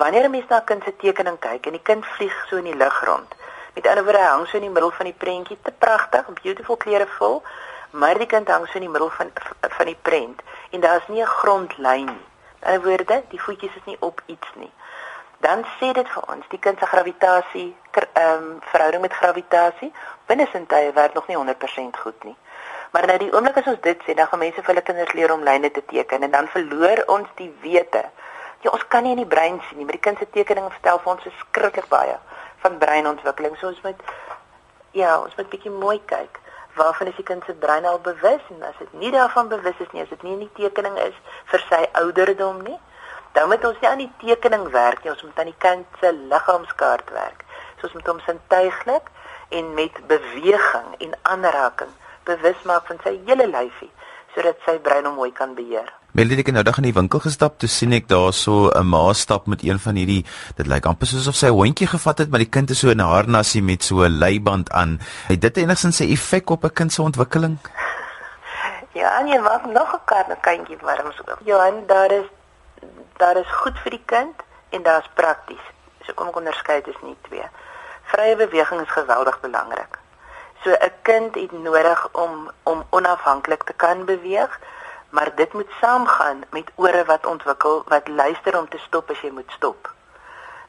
wanneer 0.00 0.24
'n 0.24 0.30
mens 0.30 0.48
na 0.48 0.58
'n 0.58 0.64
kind 0.64 0.82
se 0.84 0.96
tekening 0.96 1.38
kyk 1.38 1.66
en 1.66 1.72
die 1.72 1.86
kind 1.90 2.06
vlieg 2.06 2.46
so 2.48 2.56
in 2.56 2.64
die 2.64 2.76
lug 2.76 3.04
rond. 3.04 3.34
Met 3.74 3.86
ander 3.86 4.04
woorde 4.04 4.22
hang 4.22 4.46
so 4.46 4.56
in 4.56 4.62
die 4.62 4.70
middel 4.70 4.90
van 4.90 5.04
die 5.04 5.18
prentjie 5.18 5.58
te 5.62 5.72
pragtig, 5.72 6.24
beautiful 6.42 6.76
kleurevol, 6.76 7.42
maar 7.90 8.18
die 8.18 8.26
kind 8.26 8.48
hang 8.48 8.66
so 8.66 8.74
in 8.74 8.86
die 8.86 8.94
middel 8.94 9.10
van 9.10 9.30
van 9.60 9.86
die 9.86 9.98
prent 10.02 10.42
en 10.70 10.80
daar's 10.80 11.08
nie 11.08 11.22
'n 11.22 11.26
grondlyn 11.26 12.04
nie. 12.04 12.26
In 12.60 12.66
ander 12.66 12.82
woorde, 12.82 13.22
die 13.28 13.40
voetjies 13.40 13.76
is 13.76 13.84
nie 13.84 13.96
op 14.00 14.22
iets 14.26 14.48
nie 14.54 14.72
dan 15.38 15.64
sê 15.78 15.92
dit 15.94 16.08
vir 16.10 16.24
ons 16.32 16.46
die 16.50 16.58
kind 16.58 16.78
se 16.78 16.86
gravitasie 16.86 17.68
ehm 17.98 18.32
um, 18.32 18.48
verhouding 18.70 19.02
met 19.02 19.12
gravitasie 19.12 19.92
binnesentye 20.26 20.92
werk 20.92 21.14
nog 21.14 21.26
nie 21.26 21.36
100% 21.36 22.00
goed 22.02 22.24
nie. 22.24 22.36
Maar 22.90 23.06
nou 23.06 23.18
die 23.18 23.32
oomblik 23.32 23.56
as 23.60 23.70
ons 23.72 23.80
dit 23.80 24.02
sê, 24.06 24.14
dan 24.14 24.26
gaan 24.26 24.38
mense 24.38 24.62
vir 24.62 24.72
hulle 24.72 24.82
kinders 24.82 25.12
leer 25.12 25.32
om 25.32 25.44
lyne 25.44 25.70
te 25.70 25.84
teken 25.92 26.22
en 26.22 26.30
dan 26.30 26.48
verloor 26.48 27.02
ons 27.06 27.28
die 27.40 27.50
wete. 27.62 28.04
Ja, 28.64 28.70
ons 28.70 28.86
kan 28.88 29.02
nie 29.02 29.14
in 29.14 29.22
die 29.22 29.30
brein 29.34 29.60
sien 29.68 29.78
nie, 29.78 29.84
maar 29.84 29.98
die 29.98 30.02
kind 30.02 30.18
se 30.18 30.26
tekeninge 30.34 30.70
vertel 30.74 30.98
vir 31.04 31.12
ons 31.12 31.26
verskriklik 31.28 31.88
baie 31.92 32.16
van 32.64 32.78
breinontwikkeling. 32.78 33.56
So 33.60 33.70
ons 33.70 33.82
moet 33.86 34.02
ja, 34.96 35.18
ons 35.20 35.36
moet 35.36 35.50
bietjie 35.52 35.70
mooi 35.70 36.00
kyk. 36.10 36.40
Waarvan 36.78 37.10
is 37.10 37.16
die 37.18 37.26
kind 37.26 37.44
se 37.46 37.54
brein 37.58 37.86
al 37.90 37.98
bewus 38.04 38.44
en 38.54 38.62
as 38.68 38.76
dit 38.78 38.92
nie 39.02 39.10
daarvan 39.14 39.48
bewus 39.50 39.80
is 39.82 39.90
nie, 39.92 40.02
as 40.02 40.12
dit 40.14 40.22
nie 40.22 40.36
in 40.36 40.44
die 40.46 40.54
tekening 40.60 40.98
is 41.02 41.16
vir 41.50 41.64
sy 41.66 41.82
ouderdom 42.02 42.62
nie, 42.62 42.78
dan 43.34 43.50
moet 43.50 43.64
ons 43.66 43.80
nie 43.82 43.90
aan 43.90 44.02
die 44.04 44.12
tekening 44.22 44.68
werk 44.74 45.02
nie, 45.02 45.12
ons 45.12 45.24
moet 45.26 45.42
aan 45.42 45.50
die 45.50 45.60
kind 45.64 46.00
se 46.00 46.12
liggaamskaart 46.32 47.10
werk. 47.16 47.44
So 47.78 47.90
ons 47.90 47.98
moet 47.98 48.12
hom 48.12 48.22
sintuiglik 48.26 49.10
en 49.58 49.74
met 49.74 50.02
beweging 50.10 50.94
en 50.98 51.16
aanraking 51.34 51.94
bewus 52.28 52.66
maak 52.68 52.86
van 52.90 53.00
sy 53.04 53.16
hele 53.26 53.48
lyfie 53.50 53.90
sodat 54.34 54.60
sy 54.66 54.78
brein 54.84 55.08
hom 55.08 55.18
mooi 55.18 55.32
kan 55.32 55.56
beheer. 55.58 55.97
Meldie 56.18 56.40
ek 56.42 56.48
nou 56.50 56.64
dag 56.66 56.80
in 56.80 56.88
die 56.88 56.96
winkel 56.96 57.20
gestap, 57.22 57.60
toe 57.62 57.68
sien 57.70 57.92
ek 57.94 58.08
daar 58.10 58.32
so 58.34 58.72
'n 58.74 58.88
ma 58.90 59.12
stap 59.14 59.46
met 59.46 59.62
een 59.62 59.78
van 59.78 59.94
hierdie 59.94 60.24
dit 60.58 60.66
lyk 60.66 60.86
amper 60.90 61.06
soos 61.06 61.28
of 61.30 61.36
sy 61.38 61.46
'n 61.46 61.54
hondjie 61.54 61.86
gevat 61.86 62.18
het, 62.18 62.30
maar 62.30 62.42
die 62.42 62.50
kind 62.56 62.70
is 62.70 62.80
so 62.80 62.90
in 62.90 62.98
'n 62.98 63.06
harnasie 63.06 63.62
met 63.62 63.84
so 63.84 64.02
'n 64.02 64.18
leiband 64.18 64.66
aan. 64.72 64.98
Het 65.28 65.40
dit 65.40 65.56
enigsins 65.56 66.00
'n 66.00 66.10
effek 66.10 66.50
op 66.50 66.64
'n 66.64 66.72
kind 66.74 66.92
se 66.92 67.02
ontwikkeling? 67.02 67.58
Ja, 68.94 69.22
jy 69.26 69.38
maak 69.38 69.64
nog 69.66 69.94
'n 69.94 70.04
kind 70.06 70.28
'n 70.28 70.40
kindjie 70.40 70.78
warm 70.82 71.12
so. 71.12 71.22
Ja, 71.44 71.66
en 71.66 71.86
daar 71.86 72.10
is 72.10 72.26
daar 73.16 73.36
is 73.36 73.50
goed 73.62 73.78
vir 73.78 73.90
die 73.90 74.04
kind 74.06 74.34
en 74.70 74.82
daar's 74.82 75.08
prakties. 75.14 75.64
So 76.02 76.14
kom 76.14 76.28
ek 76.28 76.36
onderskei 76.36 76.82
dit 76.82 76.94
is 76.94 77.02
nie 77.02 77.16
twee. 77.28 77.46
Vrye 78.02 78.36
beweging 78.36 78.80
is 78.80 78.90
geweldig 78.90 79.40
belangrik. 79.40 79.98
So 80.64 80.70
'n 80.70 80.92
kind 81.02 81.34
het 81.34 81.52
nodig 81.52 82.08
om 82.12 82.50
om 82.62 82.84
onafhanklik 82.90 83.62
te 83.62 83.72
kan 83.72 84.04
beweeg, 84.04 84.58
maar 85.10 85.34
dit 85.34 85.52
moet 85.52 85.70
saamgaan 85.80 86.42
met 86.50 86.70
ore 86.74 87.04
wat 87.04 87.26
ontwikkel 87.26 87.82
wat 87.86 88.08
luister 88.08 88.58
om 88.58 88.68
te 88.68 88.78
stop 88.78 89.10
as 89.10 89.20
jy 89.20 89.30
moet 89.30 89.50
stop. 89.50 89.94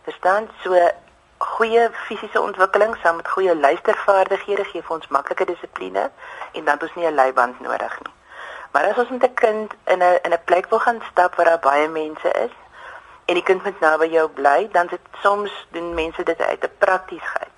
Verstaan? 0.03 0.49
So 0.63 0.89
goeie 1.37 1.89
fisiese 2.07 2.41
ontwikkeling 2.41 2.95
saam 3.01 3.15
met 3.15 3.27
goeie 3.27 3.55
luistervaardighede 3.55 4.63
gee 4.63 4.83
vir 4.83 4.95
ons 4.95 5.07
maklike 5.07 5.45
dissipline 5.45 6.09
en 6.51 6.63
dan 6.63 6.73
het 6.73 6.83
ons 6.83 6.95
nie 6.95 7.07
'n 7.07 7.15
leiband 7.15 7.59
nodig 7.59 7.99
nie. 7.99 8.13
Maar 8.71 8.89
as 8.89 8.97
ons 8.97 9.09
met 9.09 9.23
'n 9.23 9.33
kind 9.33 9.73
in 9.85 10.03
'n 10.03 10.19
in 10.23 10.33
'n 10.33 10.43
plek 10.45 10.69
wil 10.69 10.79
gaan 10.79 11.01
stap 11.11 11.35
waar 11.35 11.45
daar 11.45 11.59
baie 11.59 11.87
mense 11.87 12.31
is 12.31 12.55
en 13.25 13.33
die 13.33 13.43
kind 13.43 13.63
moet 13.63 13.79
nou 13.79 13.97
by 13.97 14.05
jou 14.05 14.27
bly, 14.29 14.69
dan 14.71 14.87
dit 14.87 14.99
soms 15.21 15.67
doen 15.71 15.93
mense 15.93 16.23
dit 16.23 16.41
uit 16.41 16.63
'n 16.63 16.77
praktiesheid. 16.77 17.55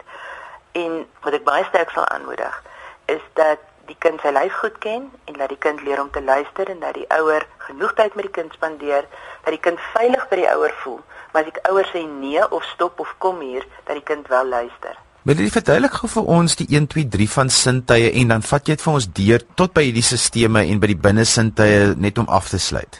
En 0.71 1.09
wat 1.21 1.33
ek 1.33 1.43
baie 1.43 1.63
sterk 1.63 1.89
sal 1.89 2.07
aanmoedig 2.07 2.63
is 3.05 3.21
dat 3.33 3.59
die 3.91 3.99
kind 3.99 4.23
sy 4.23 4.31
lyf 4.33 4.57
goed 4.63 4.79
ken 4.83 5.09
en 5.27 5.37
laat 5.39 5.51
die 5.51 5.61
kind 5.67 5.83
leer 5.85 6.01
om 6.01 6.09
te 6.15 6.23
luister 6.23 6.71
en 6.71 6.79
dat 6.83 6.95
die 6.97 7.07
ouer 7.19 7.45
genoeg 7.67 7.93
tyd 7.99 8.15
met 8.15 8.29
die 8.29 8.35
kind 8.39 8.57
spandeer 8.57 9.07
dat 9.43 9.53
die 9.53 9.63
kind 9.67 9.79
veilig 9.91 10.27
by 10.31 10.41
die 10.41 10.49
ouer 10.55 10.75
voel 10.83 10.99
maar 11.33 11.45
as 11.45 11.53
die 11.53 11.69
ouer 11.71 11.87
sê 11.93 12.03
nee 12.07 12.43
of 12.49 12.67
stop 12.73 12.99
of 13.03 13.15
kom 13.23 13.39
hier 13.43 13.67
dat 13.85 13.95
die 13.99 14.07
kind 14.13 14.29
wel 14.31 14.47
luister 14.55 14.99
Wil 15.21 15.37
jy 15.37 15.51
verduidelik 15.53 15.99
gou 16.01 16.07
vir 16.09 16.29
ons 16.33 16.55
die 16.57 16.65
1 16.73 16.87
2 16.89 17.03
3 17.13 17.25
van 17.29 17.49
sintuie 17.53 18.07
en 18.23 18.31
dan 18.33 18.41
vat 18.41 18.65
jy 18.65 18.73
dit 18.73 18.81
vir 18.81 18.95
ons 18.97 19.05
deur 19.19 19.43
tot 19.59 19.75
by 19.75 19.83
hierdie 19.85 20.01
stelsels 20.01 20.57
en 20.63 20.79
by 20.81 20.89
die 20.89 20.97
binnesintuie 20.97 21.91
net 22.01 22.17
om 22.17 22.25
af 22.25 22.49
te 22.49 22.57
sluit. 22.57 22.97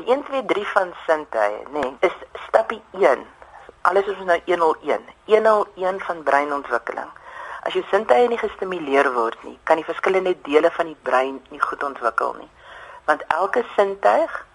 Die 0.00 0.08
1 0.10 0.24
2 0.32 0.42
3 0.50 0.64
van 0.72 0.90
sintuie, 1.04 1.60
nê, 1.76 1.84
nee, 1.84 1.92
is 2.08 2.42
stapie 2.48 2.80
1. 2.98 3.22
Alles 3.86 4.10
is 4.10 4.18
nou 4.26 4.40
101. 4.48 5.06
101 5.30 6.02
van 6.08 6.24
breinontwikkeling. 6.26 7.14
As 7.62 7.72
jou 7.72 7.84
sintuie 7.90 8.28
nie 8.28 8.38
gestimuleer 8.38 9.12
word 9.12 9.42
nie, 9.44 9.58
kan 9.64 9.76
die 9.76 9.84
verskillende 9.84 10.34
dele 10.42 10.70
van 10.70 10.86
die 10.86 11.00
brein 11.02 11.40
nie 11.50 11.60
goed 11.60 11.82
ontwikkel 11.82 12.34
nie. 12.38 12.50
Want 13.04 13.24
elke 13.28 13.64
sintuig 13.76 14.46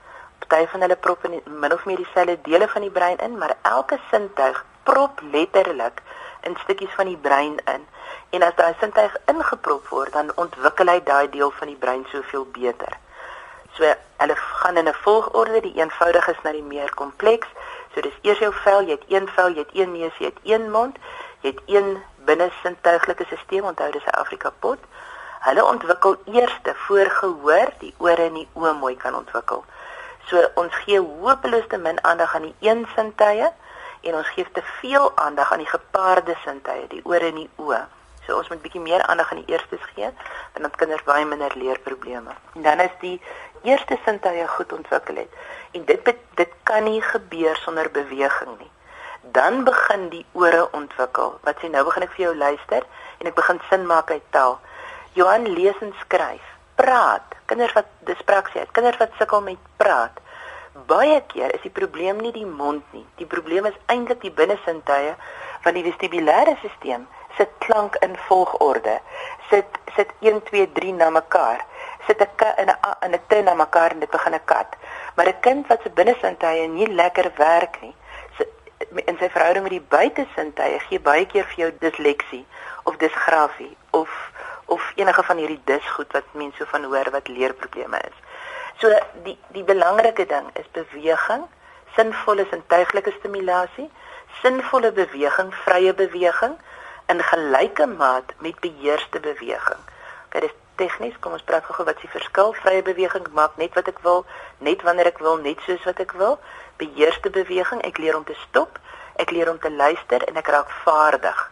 party 0.48 0.68
van 0.72 0.82
hulle 0.82 0.96
prop 0.96 1.26
in 1.26 1.42
min 1.46 1.74
of 1.74 1.86
meer 1.86 1.98
dieselfde 1.98 2.38
dele 2.42 2.68
van 2.68 2.82
die 2.82 2.92
brein 2.92 3.18
in, 3.18 3.38
maar 3.38 3.56
elke 3.62 4.00
sintuig 4.12 4.66
prop 4.84 5.22
letterlik 5.32 6.02
in 6.42 6.58
stukkies 6.64 6.94
van 6.96 7.06
die 7.06 7.18
brein 7.18 7.58
in. 7.74 7.86
En 8.30 8.44
as 8.44 8.56
daai 8.56 8.76
sintuig 8.80 9.16
ingeprop 9.32 9.88
word, 9.90 10.14
dan 10.14 10.32
ontwikkel 10.36 10.92
hy 10.92 11.00
daai 11.04 11.30
deel 11.30 11.52
van 11.60 11.72
die 11.72 11.80
brein 11.82 12.06
soveel 12.12 12.46
beter. 12.54 12.98
So 13.76 13.94
hulle 14.22 14.36
gaan 14.36 14.78
in 14.78 14.88
'n 14.88 14.94
volgorde, 15.04 15.62
die 15.62 15.76
eenvoudiges 15.76 16.42
na 16.44 16.52
die 16.52 16.64
meer 16.64 16.94
kompleks. 16.96 17.48
So 17.94 18.02
dis 18.02 18.20
eers 18.22 18.40
jou 18.40 18.54
vel, 18.54 18.82
jy 18.82 18.92
het 18.92 19.06
een 19.08 19.28
vel, 19.28 19.50
jy 19.50 19.60
het 19.66 19.74
een 19.74 19.92
neus, 19.92 20.18
jy 20.18 20.26
het 20.26 20.40
een 20.44 20.72
mond, 20.72 20.98
jy 21.42 21.50
het 21.50 21.62
een 21.66 22.04
binnesintuiglike 22.26 23.26
stelsel, 23.26 23.68
onthou 23.72 23.92
dis 23.92 24.06
'n 24.06 24.20
Afrika 24.20 24.52
pot. 24.60 24.80
Hulle 25.46 25.66
ontwikkel 25.66 26.16
eers 26.26 26.60
voor 26.88 27.10
gehoor, 27.10 27.70
die 27.80 27.94
ore 27.98 28.24
en 28.26 28.34
die 28.34 28.48
oë 28.54 28.74
mooi 28.74 28.96
kan 28.98 29.16
ontwikkel. 29.16 29.64
So 30.30 30.42
ons 30.56 30.76
gee 30.86 31.00
hopeloos 31.00 31.68
te 31.70 31.78
min 31.78 32.04
aandag 32.04 32.36
aan 32.36 32.42
die 32.42 32.56
een 32.60 32.88
sintuie 32.96 33.50
en 34.02 34.16
ons 34.16 34.30
gee 34.30 34.46
te 34.52 34.62
veel 34.80 35.12
aandag 35.18 35.52
aan 35.52 35.62
die 35.62 35.70
gepaarde 35.70 36.36
sintuie, 36.44 36.88
die 36.88 37.02
ore 37.04 37.30
en 37.30 37.36
die 37.36 37.50
oë. 37.62 37.84
So 38.26 38.38
ons 38.38 38.50
moet 38.50 38.62
bietjie 38.62 38.82
meer 38.82 39.06
aandag 39.06 39.32
aan 39.32 39.44
die 39.46 39.54
eerstes 39.54 39.82
gee, 39.94 40.10
dan 40.54 40.64
het 40.64 40.76
kinders 40.76 41.04
baie 41.04 41.26
minder 41.26 41.52
leerprobleme. 41.56 42.34
En 42.54 42.62
dan 42.62 42.80
is 42.80 42.96
die 43.00 43.22
eerste 43.64 43.98
sintuie 44.06 44.48
goed 44.48 44.74
ontwikkel 44.74 45.16
het. 45.16 45.30
En 45.72 45.86
dit 45.86 46.16
dit 46.36 46.54
kan 46.64 46.84
nie 46.84 47.02
gebeur 47.02 47.56
sonder 47.56 47.92
beweging 47.92 48.58
nie. 48.60 48.72
Dan 49.32 49.64
begin 49.64 50.10
die 50.10 50.26
ore 50.32 50.72
ontwikkel. 50.72 51.40
Wat 51.44 51.58
sê 51.60 51.70
nou 51.70 51.84
begin 51.84 52.04
ek 52.04 52.12
vir 52.18 52.26
jou 52.26 52.36
luister 52.36 52.84
en 53.20 53.28
ek 53.28 53.36
begin 53.36 53.62
sin 53.70 53.86
maak 53.86 54.12
uit 54.12 54.28
taal. 54.30 54.60
Johan 55.14 55.48
lees 55.48 55.80
en 55.82 55.94
skryf 56.00 56.44
praat. 56.76 57.36
Kinders 57.46 57.74
wat 57.74 57.90
dispraksie 58.10 58.62
het, 58.62 58.72
kinders 58.72 58.98
wat 58.98 59.14
sukkel 59.18 59.42
met 59.42 59.58
praat. 59.78 60.20
Baie 60.90 61.22
keer 61.32 61.54
is 61.56 61.64
die 61.64 61.72
probleem 61.72 62.20
nie 62.22 62.34
die 62.36 62.46
mond 62.46 62.84
nie. 62.92 63.06
Die 63.20 63.30
probleem 63.30 63.66
is 63.70 63.78
eintlik 63.92 64.22
die 64.22 64.34
binnesintuie 64.34 65.14
van 65.64 65.78
die 65.78 65.86
vestibulêre 65.86 66.58
stelsel 66.60 67.06
sit 67.38 67.52
klank 67.60 67.96
in 67.96 68.16
volgorde. 68.28 69.00
Sit 69.50 69.80
sit 69.96 70.12
1 70.20 70.44
2 70.50 70.68
3 70.76 70.94
na 71.00 71.10
mekaar. 71.10 71.66
Sit 72.08 72.22
'n 72.22 72.30
k 72.36 72.54
in 72.62 72.70
'n 72.70 72.78
in 73.06 73.14
'n 73.14 73.22
t 73.28 73.42
na 73.44 73.54
mekaar 73.54 73.92
en 73.92 74.00
dit 74.00 74.12
begin 74.12 74.34
'n 74.34 74.46
kat. 74.46 74.76
Maar 75.16 75.28
'n 75.28 75.40
kind 75.40 75.68
wat 75.68 75.82
se 75.84 75.90
binnesintuie 75.90 76.68
nie 76.68 76.88
lekker 76.88 77.32
werk 77.38 77.82
nie, 77.82 77.96
in 79.04 79.18
sy 79.20 79.30
verhouding 79.30 79.64
met 79.64 79.76
die 79.76 79.88
buitesintuie 79.96 80.80
gee 80.88 81.00
baie 81.00 81.26
keer 81.26 81.48
vir 81.52 81.66
jou 81.66 81.72
disleksie 81.80 82.46
of 82.84 82.98
disgrafie 82.98 83.76
of 83.92 84.10
of 84.66 84.82
enige 84.96 85.24
van 85.24 85.38
hierdie 85.38 85.62
disgoed 85.70 86.12
wat 86.18 86.32
mense 86.34 86.58
so 86.58 86.66
van 86.72 86.84
hoor 86.90 87.12
wat 87.14 87.28
leerprobleme 87.28 88.00
is. 88.08 88.18
So 88.82 88.90
die 89.24 89.38
die 89.54 89.64
belangrike 89.64 90.26
ding 90.26 90.48
is 90.54 90.68
beweging, 90.74 91.46
sinvolle 91.96 92.48
sintuiglike 92.50 93.14
stimulasie, 93.20 93.90
sinvolle 94.42 94.92
beweging, 94.92 95.54
vrye 95.66 95.94
beweging 95.94 96.58
in 97.08 97.22
gelyke 97.24 97.88
maat 97.88 98.34
met 98.38 98.60
beheerste 98.60 99.20
beweging. 99.20 99.82
Okay, 100.28 100.42
dis 100.48 100.56
tegnies, 100.76 101.16
kom 101.20 101.38
ons 101.38 101.46
praat 101.48 101.64
gou-gou 101.64 101.86
wat 101.88 102.02
is 102.02 102.08
die 102.08 102.16
verskil? 102.18 102.52
Vrye 102.66 102.84
beweging 102.84 103.30
maak 103.38 103.56
net 103.62 103.78
wat 103.80 103.88
ek 103.92 104.02
wil, 104.04 104.26
net 104.60 104.84
wanneer 104.84 105.14
ek 105.14 105.22
wil, 105.24 105.38
net 105.40 105.62
soos 105.68 105.84
wat 105.88 106.02
ek 106.04 106.12
wil. 106.20 106.40
Beheerste 106.78 107.30
beweging, 107.30 107.82
ek 107.82 107.98
leer 107.98 108.18
om 108.18 108.24
te 108.24 108.36
stop, 108.48 108.80
ek 109.16 109.32
leer 109.32 109.50
om 109.52 109.60
te 109.60 109.72
luister 109.72 110.24
en 110.28 110.36
ek 110.36 110.48
raak 110.48 110.72
vaardig. 110.84 111.52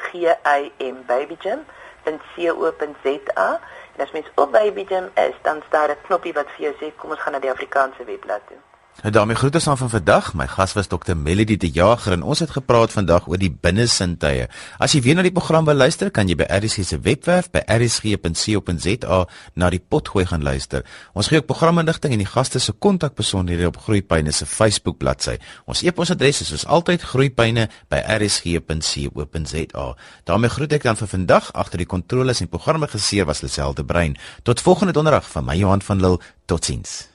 G 0.00 0.26
A 0.28 0.58
M 0.78 1.04
babygym 1.06 1.64
dan 2.02 2.20
co.za 2.34 3.60
en 3.94 4.02
as 4.02 4.10
mens 4.10 4.26
op 4.34 4.52
babygym 4.52 5.10
is 5.14 5.34
dan 5.42 5.62
staan 5.68 5.90
'n 5.90 6.02
knoppie 6.02 6.32
wat 6.32 6.50
vir 6.56 6.64
jou 6.66 6.74
sê 6.80 6.92
kom 6.96 7.10
ons 7.10 7.20
gaan 7.20 7.32
na 7.32 7.38
die 7.38 7.50
Afrikaanse 7.50 8.04
webblad 8.04 8.46
toe. 8.46 8.60
Nou 9.00 9.14
daarmee 9.14 9.36
groete 9.36 9.60
aan 9.64 9.78
van 9.78 9.90
vandag. 9.90 10.34
My 10.34 10.46
gas 10.46 10.72
was 10.72 10.86
Dr. 10.86 11.16
Melody 11.16 11.56
de 11.56 11.70
Jager 11.70 12.12
en 12.12 12.22
ons 12.22 12.38
het 12.38 12.50
gepraat 12.50 12.92
vandag 12.92 13.28
oor 13.28 13.38
die 13.38 13.56
binnesintuie. 13.60 14.46
As 14.78 14.92
jy 14.92 15.02
weer 15.02 15.14
na 15.14 15.22
die 15.26 15.32
program 15.32 15.64
wil 15.64 15.74
luister, 15.74 16.10
kan 16.10 16.28
jy 16.28 16.34
by 16.38 16.44
RSG 16.46 16.84
se 16.86 17.00
webwerf 17.02 17.50
by 17.50 17.58
rsg.co.za 17.66 19.26
na 19.54 19.70
die 19.74 19.80
potgooi 19.80 20.26
gaan 20.28 20.42
luister. 20.42 20.84
Ons 21.18 21.28
gee 21.32 21.38
ook 21.40 21.46
programinligting 21.50 22.12
en 22.14 22.22
die 22.22 22.30
gaste 22.30 22.58
se 22.60 22.72
kontakbesonderhede 22.72 23.68
op 23.72 23.80
Groeipyne 23.82 24.32
se 24.32 24.46
Facebook 24.46 24.98
bladsy. 25.02 25.36
Ons 25.66 25.82
e-posadres 25.82 26.40
is 26.44 26.48
soos 26.52 26.66
altyd 26.66 27.02
groeipyne@rsg.co.za. 27.02 29.96
daarmee 30.24 30.50
groet 30.50 30.72
ek 30.72 30.82
dan 30.82 30.96
vir 30.96 31.08
vandag. 31.08 31.52
Agter 31.52 31.78
die 31.78 31.86
kontroles 31.86 32.40
en 32.40 32.48
programme 32.48 32.86
geseer 32.86 33.24
was 33.24 33.40
Liselde 33.40 33.84
Brein. 33.84 34.16
Tot 34.42 34.60
volgende 34.60 34.92
donderdag 34.92 35.30
van 35.30 35.44
my 35.44 35.56
Johan 35.56 35.82
van 35.82 36.00
Lille. 36.00 36.20
Totsiens. 36.46 37.11